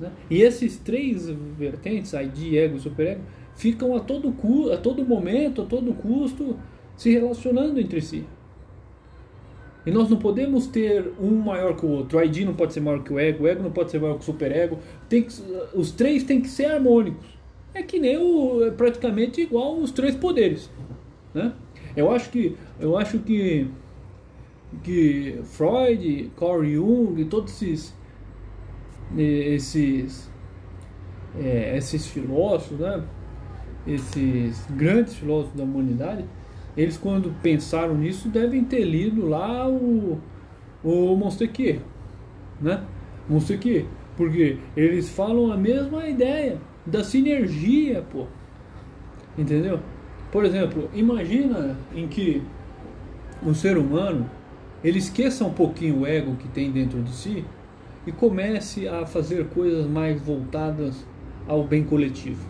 Né? 0.00 0.10
E 0.30 0.42
esses 0.42 0.78
três 0.78 1.28
vertentes, 1.58 2.12
ID, 2.12 2.54
ego 2.54 2.76
e 2.76 2.80
superego, 2.80 3.20
ficam 3.54 3.94
a 3.94 4.00
todo, 4.00 4.34
a 4.72 4.76
todo 4.76 5.04
momento, 5.04 5.62
a 5.62 5.64
todo 5.64 5.92
custo, 5.94 6.56
se 6.96 7.10
relacionando 7.10 7.78
entre 7.78 8.00
si. 8.00 8.24
E 9.86 9.90
nós 9.90 10.08
não 10.08 10.16
podemos 10.16 10.66
ter 10.66 11.12
um 11.20 11.30
maior 11.30 11.76
que 11.76 11.84
o 11.84 11.90
outro. 11.90 12.18
O 12.18 12.22
ID 12.22 12.38
não 12.38 12.54
pode 12.54 12.72
ser 12.72 12.80
maior 12.80 13.02
que 13.04 13.12
o 13.12 13.18
ego, 13.18 13.44
o 13.44 13.46
ego 13.46 13.62
não 13.62 13.70
pode 13.70 13.90
ser 13.90 14.00
maior 14.00 14.14
que 14.14 14.22
o 14.22 14.24
superego. 14.24 14.78
Tem 15.10 15.22
que, 15.22 15.34
os 15.74 15.92
três 15.92 16.24
têm 16.24 16.40
que 16.40 16.48
ser 16.48 16.64
harmônicos 16.64 17.34
é 17.74 17.82
que 17.82 17.98
nem 17.98 18.16
o, 18.16 18.64
é 18.64 18.70
praticamente 18.70 19.40
igual 19.40 19.76
os 19.76 19.90
três 19.90 20.14
poderes. 20.14 20.70
Né? 21.34 21.52
Eu 21.96 22.10
acho 22.10 22.30
que 22.30 22.56
eu 22.78 22.96
acho 22.96 23.18
que 23.18 23.66
que 24.82 25.40
Freud, 25.44 26.30
Carl 26.36 26.64
Jung 26.64 27.24
todos 27.26 27.52
esses 27.62 27.94
esses 29.16 30.30
é, 31.38 31.76
esses 31.76 32.06
filósofos, 32.06 32.78
né? 32.78 33.02
esses 33.86 34.66
grandes 34.70 35.14
filósofos 35.14 35.56
da 35.56 35.64
humanidade, 35.64 36.24
eles 36.76 36.96
quando 36.96 37.34
pensaram 37.42 37.94
nisso 37.96 38.28
devem 38.28 38.64
ter 38.64 38.84
lido 38.84 39.26
lá 39.26 39.68
o 39.68 40.18
o 40.82 41.16
Montesquieu, 41.16 41.80
né? 42.60 42.84
Montesquieu, 43.28 43.86
porque 44.16 44.58
eles 44.76 45.08
falam 45.08 45.50
a 45.50 45.56
mesma 45.56 46.06
ideia 46.06 46.58
da 46.84 47.02
sinergia, 47.02 48.02
pô. 48.12 48.26
Entendeu? 49.36 49.80
Por 50.30 50.44
exemplo, 50.44 50.90
imagina 50.92 51.76
em 51.94 52.06
que 52.06 52.42
um 53.42 53.54
ser 53.54 53.78
humano 53.78 54.28
ele 54.84 54.98
esqueça 54.98 55.44
um 55.46 55.52
pouquinho 55.52 56.00
o 56.00 56.06
ego 56.06 56.36
que 56.36 56.46
tem 56.48 56.70
dentro 56.70 57.02
de 57.02 57.10
si 57.10 57.42
e 58.06 58.12
comece 58.12 58.86
a 58.86 59.06
fazer 59.06 59.46
coisas 59.46 59.86
mais 59.86 60.20
voltadas 60.20 61.06
ao 61.48 61.64
bem 61.64 61.82
coletivo. 61.82 62.44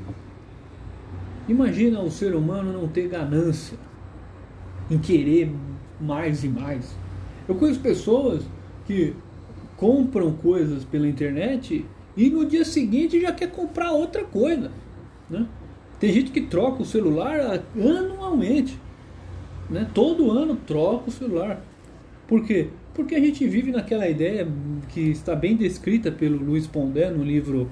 Imagina 1.49 2.01
o 2.01 2.11
ser 2.11 2.35
humano 2.35 2.73
não 2.73 2.89
ter 2.89 3.09
ganância 3.09 3.79
em 4.91 4.99
querer 4.99 5.53
mais 6.01 6.43
e 6.43 6.49
mais. 6.49 6.97
Eu 7.49 7.55
conheço 7.55 7.79
pessoas 7.79 8.43
que 8.85 9.15
compram 9.77 10.33
coisas 10.33 10.85
pela 10.85 11.07
internet 11.07 11.85
e 12.17 12.31
no 12.31 12.45
dia 12.45 12.65
seguinte 12.65 13.21
já 13.21 13.33
quer 13.33 13.51
comprar 13.51 13.93
outra 13.93 14.25
coisa. 14.25 14.73
Né? 15.31 15.47
Tem 16.01 16.13
gente 16.13 16.33
que 16.33 16.41
troca 16.41 16.83
o 16.83 16.87
celular 16.87 17.63
anualmente. 17.77 18.77
Né? 19.71 19.89
Todo 19.95 20.33
ano 20.33 20.57
troca 20.57 21.11
o 21.11 21.13
celular. 21.13 21.63
Por 22.27 22.45
quê? 22.45 22.69
Porque 22.95 23.15
a 23.15 23.21
gente 23.21 23.47
vive 23.47 23.71
naquela 23.71 24.09
ideia 24.09 24.47
que 24.89 25.01
está 25.01 25.35
bem 25.35 25.57
descrita 25.57 26.11
pelo 26.13 26.37
Luiz 26.37 26.67
Pondé 26.67 27.11
no 27.11 27.23
livro 27.23 27.71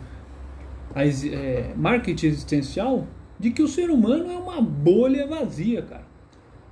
é, 0.94 1.72
Marketing 1.76 2.26
Existencial, 2.26 3.06
de 3.38 3.50
que 3.50 3.62
o 3.62 3.68
ser 3.68 3.90
humano 3.90 4.30
é 4.30 4.36
uma 4.36 4.60
bolha 4.60 5.26
vazia, 5.26 5.82
cara. 5.82 6.06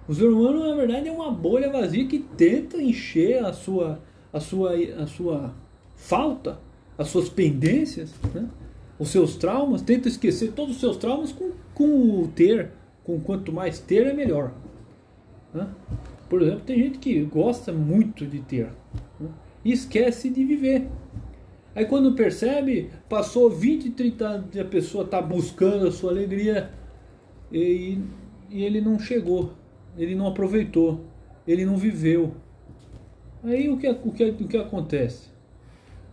O 0.06 0.14
ser 0.14 0.26
humano, 0.26 0.68
na 0.68 0.74
verdade, 0.74 1.08
é 1.08 1.12
uma 1.12 1.30
bolha 1.30 1.70
vazia 1.70 2.06
que 2.06 2.18
tenta 2.18 2.82
encher 2.82 3.44
a 3.44 3.52
sua, 3.52 4.00
a 4.32 4.40
sua, 4.40 4.74
a 4.74 5.06
sua 5.06 5.54
falta 5.94 6.58
as 7.00 7.08
suas 7.08 7.30
pendências, 7.30 8.12
né? 8.34 8.46
os 8.98 9.08
seus 9.08 9.34
traumas, 9.34 9.80
tenta 9.80 10.06
esquecer 10.06 10.52
todos 10.52 10.74
os 10.74 10.80
seus 10.80 10.98
traumas 10.98 11.32
com, 11.32 11.52
com 11.72 12.22
o 12.22 12.28
ter, 12.28 12.72
com 13.02 13.18
quanto 13.18 13.50
mais 13.50 13.78
ter 13.78 14.06
é 14.06 14.12
melhor. 14.12 14.52
Né? 15.54 15.66
Por 16.30 16.40
exemplo, 16.40 16.60
tem 16.60 16.78
gente 16.78 16.98
que 16.98 17.20
gosta 17.24 17.72
muito 17.72 18.24
de 18.26 18.40
ter 18.40 18.70
né? 19.18 19.28
e 19.62 19.72
esquece 19.72 20.30
de 20.30 20.42
viver. 20.44 20.88
Aí 21.74 21.84
quando 21.84 22.14
percebe, 22.14 22.90
passou 23.08 23.50
20, 23.50 23.90
30 23.90 24.26
anos 24.26 24.54
e 24.54 24.60
a 24.60 24.64
pessoa 24.64 25.04
está 25.04 25.20
buscando 25.20 25.86
a 25.86 25.92
sua 25.92 26.10
alegria 26.10 26.70
e, 27.52 27.98
e 28.48 28.64
ele 28.64 28.80
não 28.80 28.98
chegou, 28.98 29.52
ele 29.98 30.14
não 30.14 30.26
aproveitou, 30.26 31.04
ele 31.46 31.66
não 31.66 31.76
viveu. 31.76 32.34
Aí 33.44 33.68
o 33.68 33.76
que, 33.76 33.88
o 33.88 34.12
que, 34.12 34.24
o 34.24 34.48
que 34.48 34.56
acontece? 34.56 35.30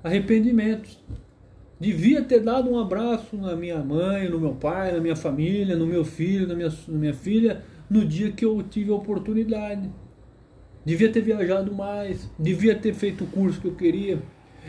arrependimentos. 0.04 0.98
Devia 1.80 2.24
ter 2.24 2.40
dado 2.40 2.72
um 2.72 2.80
abraço 2.80 3.38
na 3.38 3.56
minha 3.56 3.78
mãe, 3.84 4.28
no 4.28 4.40
meu 4.40 4.56
pai, 4.56 4.92
na 4.92 5.00
minha 5.00 5.16
família, 5.16 5.76
no 5.76 5.86
meu 5.86 6.04
filho, 6.04 6.48
na 6.48 6.56
minha, 6.56 6.74
na 6.88 6.98
minha 6.98 7.14
filha, 7.14 7.64
no 7.90 8.04
dia 8.04 8.32
que 8.32 8.44
eu 8.44 8.64
tive 8.64 8.92
a 8.92 8.96
oportunidade. 8.96 9.90
Devia 10.88 11.12
ter 11.12 11.20
viajado 11.20 11.76
mais, 11.76 12.32
devia 12.40 12.74
ter 12.74 12.94
feito 12.94 13.26
o 13.26 13.28
curso 13.28 13.60
que 13.60 13.68
eu 13.68 13.76
queria, 13.76 14.22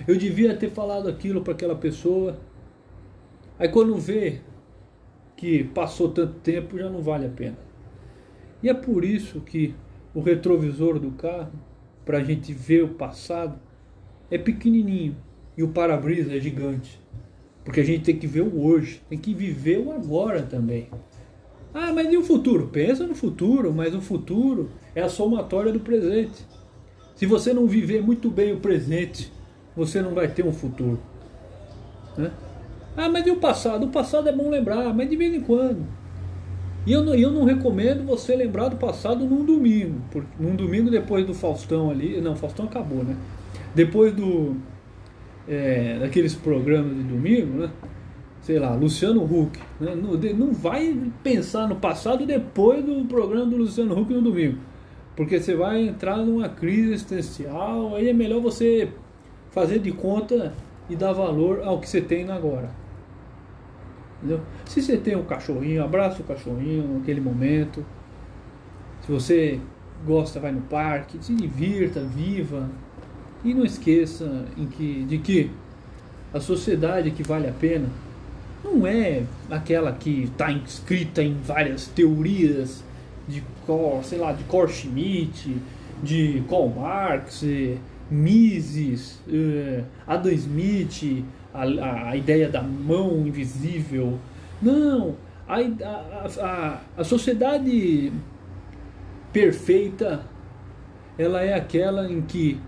eu 0.04 0.16
devia 0.16 0.52
ter 0.52 0.68
falado 0.68 1.08
aquilo 1.08 1.42
para 1.42 1.52
aquela 1.52 1.76
pessoa. 1.76 2.36
Aí 3.56 3.68
quando 3.68 3.96
vê 3.96 4.40
que 5.36 5.62
passou 5.62 6.08
tanto 6.08 6.40
tempo, 6.40 6.76
já 6.76 6.90
não 6.90 7.00
vale 7.00 7.26
a 7.26 7.28
pena. 7.28 7.56
E 8.60 8.68
é 8.68 8.74
por 8.74 9.04
isso 9.04 9.40
que 9.42 9.76
o 10.12 10.20
retrovisor 10.20 10.98
do 10.98 11.12
carro, 11.12 11.52
para 12.04 12.18
a 12.18 12.24
gente 12.24 12.52
ver 12.52 12.82
o 12.82 12.88
passado, 12.88 13.56
é 14.28 14.36
pequenininho 14.36 15.16
e 15.56 15.62
o 15.62 15.68
para-brisa 15.68 16.34
é 16.34 16.40
gigante. 16.40 17.00
Porque 17.62 17.78
a 17.78 17.84
gente 17.84 18.02
tem 18.02 18.16
que 18.16 18.26
ver 18.26 18.40
o 18.40 18.60
hoje, 18.66 19.00
tem 19.08 19.18
que 19.18 19.32
viver 19.32 19.78
o 19.78 19.92
agora 19.92 20.42
também. 20.42 20.88
Ah, 21.72 21.92
mas 21.92 22.12
e 22.12 22.16
o 22.16 22.22
futuro? 22.22 22.68
Pensa 22.68 23.06
no 23.06 23.14
futuro, 23.14 23.72
mas 23.72 23.94
o 23.94 24.00
futuro 24.00 24.70
é 24.94 25.02
a 25.02 25.08
somatória 25.08 25.72
do 25.72 25.80
presente. 25.80 26.44
Se 27.14 27.26
você 27.26 27.52
não 27.52 27.66
viver 27.66 28.02
muito 28.02 28.30
bem 28.30 28.52
o 28.52 28.60
presente, 28.60 29.32
você 29.76 30.00
não 30.00 30.14
vai 30.14 30.28
ter 30.28 30.44
um 30.44 30.52
futuro. 30.52 31.00
Né? 32.16 32.30
Ah, 32.96 33.08
mas 33.08 33.26
e 33.26 33.30
o 33.30 33.36
passado? 33.36 33.86
O 33.86 33.90
passado 33.90 34.28
é 34.28 34.32
bom 34.32 34.50
lembrar, 34.50 34.92
mas 34.94 35.08
de 35.08 35.16
vez 35.16 35.34
em 35.34 35.40
quando. 35.40 35.84
E 36.86 36.92
eu 36.92 37.04
não, 37.04 37.14
eu 37.14 37.30
não 37.30 37.44
recomendo 37.44 38.04
você 38.06 38.34
lembrar 38.34 38.68
do 38.68 38.76
passado 38.76 39.24
num 39.24 39.44
domingo. 39.44 40.00
Porque 40.10 40.28
num 40.40 40.56
domingo 40.56 40.90
depois 40.90 41.26
do 41.26 41.34
Faustão 41.34 41.90
ali. 41.90 42.20
Não, 42.20 42.34
Faustão 42.34 42.66
acabou, 42.66 43.04
né? 43.04 43.14
Depois 43.74 44.12
do. 44.14 44.56
É, 45.46 45.98
daqueles 45.98 46.34
programas 46.34 46.96
de 46.96 47.02
domingo, 47.02 47.58
né? 47.58 47.70
Sei 48.48 48.58
lá, 48.58 48.74
Luciano 48.74 49.22
Huck. 49.22 49.60
Né? 49.78 49.94
Não, 49.94 50.14
não 50.14 50.54
vai 50.54 50.98
pensar 51.22 51.68
no 51.68 51.76
passado 51.76 52.24
depois 52.24 52.82
do 52.82 53.04
programa 53.04 53.44
do 53.44 53.58
Luciano 53.58 53.94
Huck 54.00 54.10
no 54.10 54.22
domingo. 54.22 54.56
Porque 55.14 55.38
você 55.38 55.54
vai 55.54 55.86
entrar 55.86 56.16
numa 56.16 56.48
crise 56.48 56.94
existencial. 56.94 57.94
Aí 57.94 58.08
é 58.08 58.12
melhor 58.14 58.40
você 58.40 58.88
fazer 59.50 59.80
de 59.80 59.92
conta 59.92 60.54
e 60.88 60.96
dar 60.96 61.12
valor 61.12 61.60
ao 61.62 61.78
que 61.78 61.86
você 61.86 62.00
tem 62.00 62.30
agora. 62.30 62.70
Entendeu? 64.16 64.40
Se 64.64 64.80
você 64.80 64.96
tem 64.96 65.14
um 65.14 65.24
cachorrinho, 65.24 65.84
abraça 65.84 66.22
o 66.22 66.24
cachorrinho 66.24 66.94
naquele 66.94 67.20
momento. 67.20 67.84
Se 69.02 69.12
você 69.12 69.60
gosta, 70.06 70.40
vai 70.40 70.52
no 70.52 70.62
parque, 70.62 71.22
se 71.22 71.34
divirta, 71.34 72.00
viva. 72.00 72.66
E 73.44 73.52
não 73.52 73.66
esqueça 73.66 74.46
em 74.56 74.64
que, 74.64 75.04
de 75.04 75.18
que 75.18 75.50
a 76.32 76.40
sociedade 76.40 77.10
que 77.10 77.22
vale 77.22 77.46
a 77.46 77.52
pena 77.52 78.07
não 78.64 78.86
é 78.86 79.22
aquela 79.50 79.92
que 79.92 80.24
está 80.24 80.50
inscrita 80.50 81.22
em 81.22 81.34
várias 81.34 81.86
teorias 81.86 82.82
de, 83.28 83.42
sei 84.02 84.18
lá, 84.18 84.32
de 84.32 84.44
Carl 84.44 84.68
Schmitt, 84.68 85.56
de 86.02 86.42
Karl 86.48 86.68
Marx, 86.68 87.44
Mises, 88.10 89.20
eh, 89.30 89.84
Adam 90.06 90.32
Smith, 90.32 91.24
a, 91.52 91.62
a, 91.62 92.10
a, 92.10 92.16
ideia 92.16 92.48
da 92.48 92.62
mão 92.62 93.26
invisível. 93.26 94.18
Não, 94.62 95.16
a, 95.46 95.58
a, 96.40 96.80
a 96.96 97.04
sociedade 97.04 98.12
perfeita 99.32 100.24
ela 101.18 101.42
é 101.42 101.54
aquela 101.54 102.10
em 102.10 102.22
que 102.22 102.60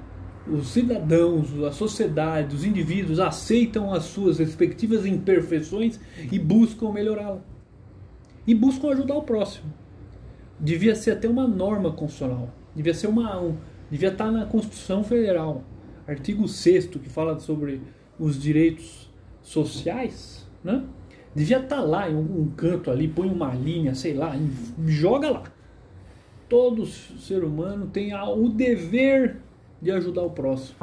os 0.47 0.69
cidadãos, 0.69 1.49
a 1.63 1.73
sociedade, 1.73 2.55
os 2.55 2.65
indivíduos 2.65 3.21
aceitam 3.21 3.93
as 3.93 4.05
suas 4.05 4.39
respectivas 4.39 5.05
imperfeições 5.05 6.01
e 6.31 6.39
buscam 6.39 6.93
melhorá-la. 6.93 7.41
E 8.47 8.55
buscam 8.55 8.89
ajudar 8.91 9.15
o 9.15 9.23
próximo. 9.23 9.73
Devia 10.59 10.95
ser 10.95 11.13
até 11.13 11.29
uma 11.29 11.47
norma 11.47 11.93
constitucional. 11.93 12.53
Devia 12.75 12.95
ser 12.95 13.07
uma, 13.09 13.41
um, 13.41 13.57
devia 13.91 14.09
estar 14.09 14.31
na 14.31 14.47
Constituição 14.47 15.05
Federal, 15.05 15.65
artigo 16.07 16.49
6 16.49 16.87
que 16.87 17.09
fala 17.09 17.39
sobre 17.39 17.83
os 18.19 18.41
direitos 18.41 19.11
sociais, 19.43 20.47
né? 20.63 20.85
Devia 21.35 21.61
estar 21.61 21.81
lá 21.81 22.11
em 22.11 22.17
um 22.17 22.51
canto 22.57 22.91
ali, 22.91 23.07
põe 23.07 23.29
uma 23.29 23.55
linha, 23.55 23.95
sei 23.95 24.15
lá, 24.15 24.35
joga 24.85 25.31
lá. 25.31 25.45
Todo 26.49 26.85
ser 26.87 27.45
humano 27.45 27.87
tem 27.87 28.13
o 28.13 28.49
dever 28.49 29.37
de 29.81 29.91
ajudar 29.91 30.23
o 30.23 30.31
próximo. 30.31 30.77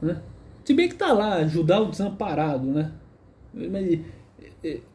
Né? 0.00 0.20
Se 0.64 0.74
bem 0.74 0.88
que 0.88 0.94
está 0.94 1.12
lá, 1.12 1.34
ajudar 1.36 1.80
o 1.80 1.90
desamparado, 1.90 2.66
né? 2.66 2.92
Mas 3.52 4.00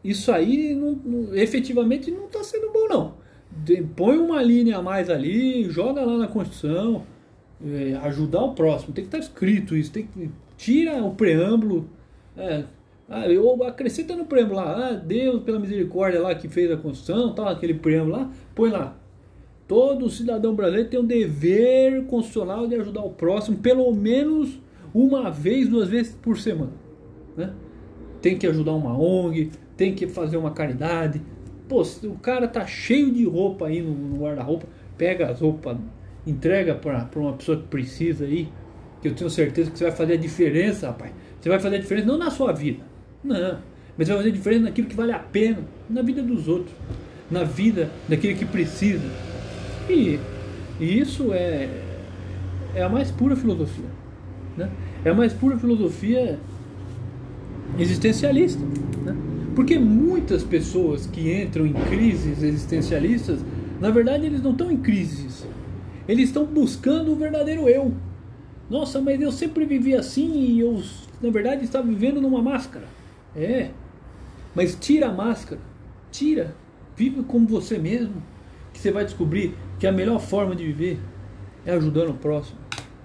isso 0.03 0.31
aí 0.31 0.73
não, 0.73 0.93
não, 0.93 1.35
efetivamente 1.35 2.09
não 2.09 2.25
está 2.25 2.43
sendo 2.43 2.71
bom 2.71 2.87
não 2.87 3.13
põe 3.95 4.17
uma 4.17 4.41
linha 4.41 4.77
a 4.77 4.81
mais 4.81 5.09
ali, 5.09 5.69
joga 5.69 6.03
lá 6.03 6.17
na 6.17 6.27
Constituição, 6.27 7.03
é, 7.65 7.93
ajudar 8.03 8.43
o 8.43 8.53
próximo. 8.53 8.93
Tem 8.93 9.03
que 9.03 9.07
estar 9.07 9.19
escrito 9.19 9.75
isso, 9.75 9.91
tem 9.91 10.07
que 10.07 10.29
tira 10.57 11.03
o 11.03 11.15
preâmbulo. 11.15 11.89
É, 12.35 12.63
ah, 13.09 13.27
eu 13.27 13.63
acrescenta 13.63 14.15
no 14.15 14.25
preâmbulo 14.25 14.57
lá, 14.57 14.89
ah, 14.89 14.93
Deus 14.93 15.41
pela 15.43 15.59
misericórdia 15.59 16.21
lá 16.21 16.35
que 16.35 16.47
fez 16.47 16.69
a 16.71 16.77
Constituição, 16.77 17.33
tal, 17.33 17.47
aquele 17.47 17.73
preâmbulo 17.73 18.17
lá, 18.17 18.31
põe 18.53 18.69
lá. 18.69 18.95
Todo 19.67 20.09
cidadão 20.09 20.55
brasileiro 20.55 20.89
tem 20.89 20.99
o 20.99 21.03
dever 21.03 22.05
constitucional 22.05 22.67
de 22.67 22.75
ajudar 22.75 23.01
o 23.01 23.09
próximo, 23.09 23.57
pelo 23.57 23.91
menos 23.93 24.59
uma 24.93 25.29
vez, 25.29 25.67
duas 25.67 25.89
vezes 25.89 26.13
por 26.13 26.37
semana. 26.37 26.71
Né? 27.35 27.53
Tem 28.21 28.37
que 28.37 28.47
ajudar 28.47 28.73
uma 28.73 28.97
ONG, 28.97 29.51
tem 29.75 29.93
que 29.93 30.07
fazer 30.07 30.37
uma 30.37 30.51
caridade, 30.51 31.21
Pô, 31.67 31.81
o 31.81 32.15
cara 32.19 32.47
tá 32.47 32.65
cheio 32.65 33.11
de 33.11 33.25
roupa 33.25 33.67
aí 33.67 33.81
no, 33.81 33.91
no 33.91 34.17
guarda-roupa, 34.23 34.65
pega 34.97 35.29
as 35.29 35.41
roupas, 35.41 35.77
entrega 36.25 36.73
para 36.73 37.09
uma 37.17 37.33
pessoa 37.33 37.57
que 37.57 37.67
precisa 37.67 38.23
aí, 38.23 38.47
que 39.01 39.09
eu 39.09 39.15
tenho 39.15 39.29
certeza 39.29 39.69
que 39.69 39.77
você 39.77 39.83
vai 39.83 39.93
fazer 39.93 40.13
a 40.13 40.17
diferença, 40.17 40.87
rapaz. 40.87 41.11
Você 41.39 41.49
vai 41.49 41.59
fazer 41.59 41.75
a 41.75 41.79
diferença 41.79 42.07
não 42.07 42.17
na 42.17 42.31
sua 42.31 42.53
vida, 42.53 42.81
não, 43.23 43.59
mas 43.97 44.07
vai 44.07 44.17
fazer 44.17 44.29
a 44.29 44.31
diferença 44.31 44.63
naquilo 44.63 44.87
que 44.87 44.95
vale 44.95 45.11
a 45.11 45.19
pena, 45.19 45.59
na 45.89 46.01
vida 46.01 46.23
dos 46.23 46.47
outros, 46.47 46.73
na 47.29 47.43
vida 47.43 47.89
daquele 48.07 48.35
que 48.35 48.45
precisa. 48.45 49.09
E, 49.89 50.19
e 50.79 50.99
isso 50.99 51.33
é, 51.33 51.69
é 52.75 52.83
a 52.83 52.89
mais 52.89 53.11
pura 53.11 53.35
filosofia. 53.35 53.89
Né? 54.55 54.69
É 55.05 55.09
a 55.09 55.13
mais 55.13 55.33
pura 55.33 55.57
filosofia 55.57 56.39
existencialista. 57.77 58.61
Né? 59.03 59.15
Porque 59.55 59.77
muitas 59.79 60.43
pessoas 60.43 61.05
que 61.07 61.33
entram 61.41 61.65
em 61.65 61.73
crises 61.73 62.43
existencialistas, 62.43 63.39
na 63.79 63.89
verdade 63.89 64.25
eles 64.25 64.41
não 64.41 64.51
estão 64.51 64.71
em 64.71 64.77
crises. 64.77 65.45
Eles 66.07 66.29
estão 66.29 66.45
buscando 66.45 67.11
o 67.11 67.15
verdadeiro 67.15 67.67
eu. 67.67 67.93
Nossa, 68.69 69.01
mas 69.01 69.21
eu 69.21 69.31
sempre 69.31 69.65
vivi 69.65 69.95
assim 69.95 70.31
e 70.33 70.59
eu, 70.59 70.81
na 71.21 71.29
verdade, 71.29 71.63
estava 71.63 71.87
vivendo 71.87 72.19
numa 72.21 72.41
máscara. 72.41 72.85
É. 73.35 73.69
Mas 74.53 74.75
tira 74.79 75.07
a 75.07 75.13
máscara. 75.13 75.61
Tira. 76.11 76.55
Vive 76.95 77.23
como 77.23 77.47
você 77.47 77.77
mesmo. 77.77 78.21
Que 78.77 78.83
você 78.83 78.91
vai 78.91 79.03
descobrir 79.03 79.55
que 79.79 79.87
a 79.87 79.91
melhor 79.91 80.19
forma 80.19 80.55
de 80.55 80.63
viver 80.63 80.99
é 81.65 81.71
ajudando 81.71 82.11
o 82.11 82.13
próximo. 82.13 82.59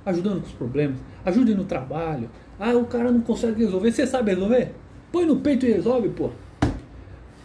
Ajudando 0.04 0.42
com 0.42 0.46
os 0.46 0.52
problemas. 0.52 0.98
Ajude 1.24 1.54
no 1.54 1.64
trabalho. 1.64 2.28
Ah, 2.60 2.74
o 2.74 2.84
cara 2.84 3.10
não 3.10 3.22
consegue 3.22 3.64
resolver. 3.64 3.90
Você 3.90 4.06
sabe 4.06 4.34
resolver? 4.34 4.74
Põe 5.10 5.24
no 5.24 5.36
peito 5.36 5.64
e 5.64 5.72
resolve, 5.72 6.10
pô. 6.10 6.28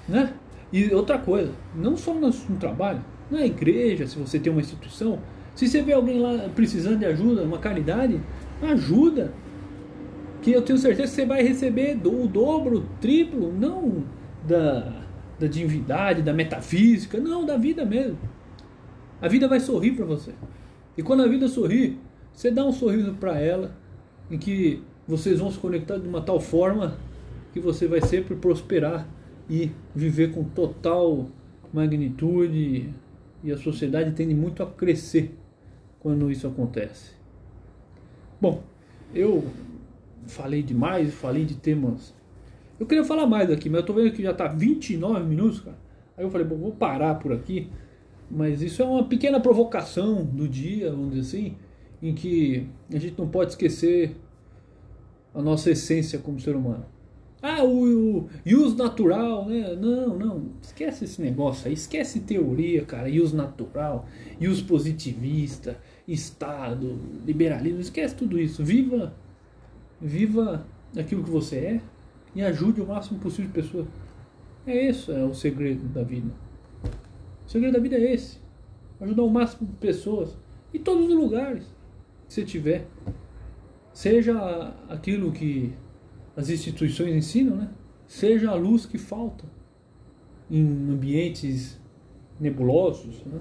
Né? 0.10 0.34
E 0.74 0.94
outra 0.94 1.18
coisa, 1.18 1.54
não 1.74 1.96
só 1.96 2.14
no, 2.14 2.28
no 2.28 2.58
trabalho, 2.60 3.00
na 3.32 3.46
igreja, 3.46 4.06
se 4.06 4.20
você 4.20 4.38
tem 4.38 4.52
uma 4.52 4.60
instituição, 4.60 5.20
se 5.56 5.66
você 5.66 5.82
vê 5.82 5.94
alguém 5.94 6.20
lá 6.20 6.50
precisando 6.54 7.00
de 7.00 7.06
ajuda, 7.06 7.44
uma 7.44 7.60
caridade, 7.60 8.20
ajuda. 8.62 9.32
Que 10.42 10.52
eu 10.52 10.62
tenho 10.62 10.78
certeza 10.78 11.08
que 11.08 11.16
você 11.16 11.26
vai 11.26 11.42
receber 11.42 11.98
o 12.06 12.28
dobro, 12.28 12.80
o 12.80 12.82
triplo, 13.00 13.54
não 13.54 14.04
da, 14.46 15.07
da 15.40 15.48
divindade, 15.48 16.22
da 16.22 16.34
metafísica, 16.34 17.20
não, 17.20 17.46
da 17.46 17.58
vida 17.58 17.86
mesmo. 17.86 18.18
A 19.22 19.28
vida 19.28 19.48
vai 19.48 19.60
sorrir 19.60 19.92
para 19.92 20.06
você. 20.06 20.32
E 20.98 21.04
quando 21.04 21.24
a 21.24 21.28
vida 21.28 21.48
sorrir, 21.48 21.98
você 22.34 22.52
dá 22.52 22.66
um 22.66 22.72
sorriso 22.72 23.14
para 23.14 23.40
ela, 23.40 23.76
em 24.30 24.38
que 24.38 24.84
vocês 25.08 25.40
vão 25.40 25.52
se 25.52 25.58
conectar 25.58 25.98
de 25.98 26.08
uma 26.08 26.22
tal 26.22 26.40
forma 26.40 26.98
que 27.54 27.60
você 27.60 27.88
vai 27.88 28.02
sempre 28.02 28.36
prosperar 28.36 29.08
e 29.50 29.72
viver 29.96 30.32
com 30.34 30.44
total 30.44 31.30
magnitude 31.74 32.94
e 33.44 33.52
a 33.52 33.58
sociedade 33.58 34.12
tende 34.12 34.34
muito 34.34 34.62
a 34.64 34.66
crescer 34.66 35.36
quando 36.00 36.30
isso 36.30 36.48
acontece. 36.48 37.12
Bom, 38.40 38.64
eu 39.14 39.46
falei 40.28 40.62
demais, 40.62 41.14
falei 41.14 41.46
de 41.46 41.56
temas. 41.56 42.14
Eu 42.80 42.86
queria 42.86 43.04
falar 43.04 43.26
mais 43.26 43.50
aqui, 43.50 43.70
mas 43.70 43.82
eu 43.82 43.86
tô 43.86 43.94
vendo 43.94 44.12
que 44.12 44.22
já 44.22 44.34
tá 44.34 44.48
29 44.48 45.26
minutos, 45.26 45.62
cara. 45.62 45.78
Aí 46.16 46.24
eu 46.24 46.30
falei, 46.30 46.46
bom, 46.46 46.58
vou 46.58 46.72
parar 46.72 47.16
por 47.16 47.32
aqui. 47.32 47.70
Mas 48.30 48.62
isso 48.62 48.82
é 48.82 48.86
uma 48.86 49.04
pequena 49.04 49.40
provocação 49.40 50.24
do 50.24 50.48
dia, 50.48 50.92
vamos 50.92 51.12
dizer 51.16 51.22
assim, 51.22 51.56
em 52.02 52.14
que 52.14 52.68
a 52.94 53.00
gente 53.00 53.18
não 53.18 53.28
pode 53.28 53.52
esquecer 53.52 54.16
a 55.34 55.42
nossa 55.42 55.72
essência 55.72 56.20
como 56.20 56.40
ser 56.40 56.56
humano. 56.56 56.86
Ah, 57.42 57.64
o, 57.64 58.28
o 58.28 58.76
natural, 58.76 59.46
né? 59.46 59.76
Não, 59.76 60.18
não. 60.18 60.52
Esquece 60.62 61.06
esse 61.06 61.22
negócio 61.22 61.68
aí. 61.68 61.74
Esquece 61.74 62.20
teoria, 62.22 62.84
cara. 62.84 63.08
Use 63.08 63.36
natural, 63.36 64.08
use 64.42 64.64
positivista, 64.64 65.78
Estado, 66.08 67.00
liberalismo. 67.26 67.80
Esquece 67.80 68.16
tudo 68.16 68.40
isso. 68.40 68.64
Viva, 68.64 69.14
viva 70.02 70.66
aquilo 70.96 71.24
que 71.24 71.30
você 71.30 71.56
é 71.58 71.82
e 72.38 72.44
ajude 72.44 72.80
o 72.80 72.86
máximo 72.86 73.20
possível 73.20 73.48
de 73.48 73.54
pessoas. 73.54 73.88
É 74.68 74.90
isso, 74.90 75.12
é 75.12 75.24
o 75.24 75.34
segredo 75.34 75.88
da 75.88 76.04
vida. 76.04 76.32
O 77.48 77.50
segredo 77.50 77.74
da 77.74 77.80
vida 77.80 77.96
é 77.96 78.14
esse. 78.14 78.38
Ajudar 79.02 79.24
o 79.24 79.30
máximo 79.30 79.68
de 79.68 79.76
pessoas. 79.78 80.38
Em 80.72 80.78
todos 80.78 81.08
os 81.08 81.16
lugares 81.16 81.64
que 82.28 82.34
você 82.36 82.46
tiver. 82.46 82.86
Seja 83.92 84.72
aquilo 84.88 85.32
que 85.32 85.74
as 86.36 86.52
instituições 86.52 87.16
ensinam, 87.16 87.56
né? 87.56 87.72
seja 88.06 88.52
a 88.52 88.54
luz 88.54 88.86
que 88.86 89.00
falta 89.00 89.46
em 90.52 90.62
ambientes 90.92 91.82
nebulosos. 92.40 93.26
Né? 93.26 93.40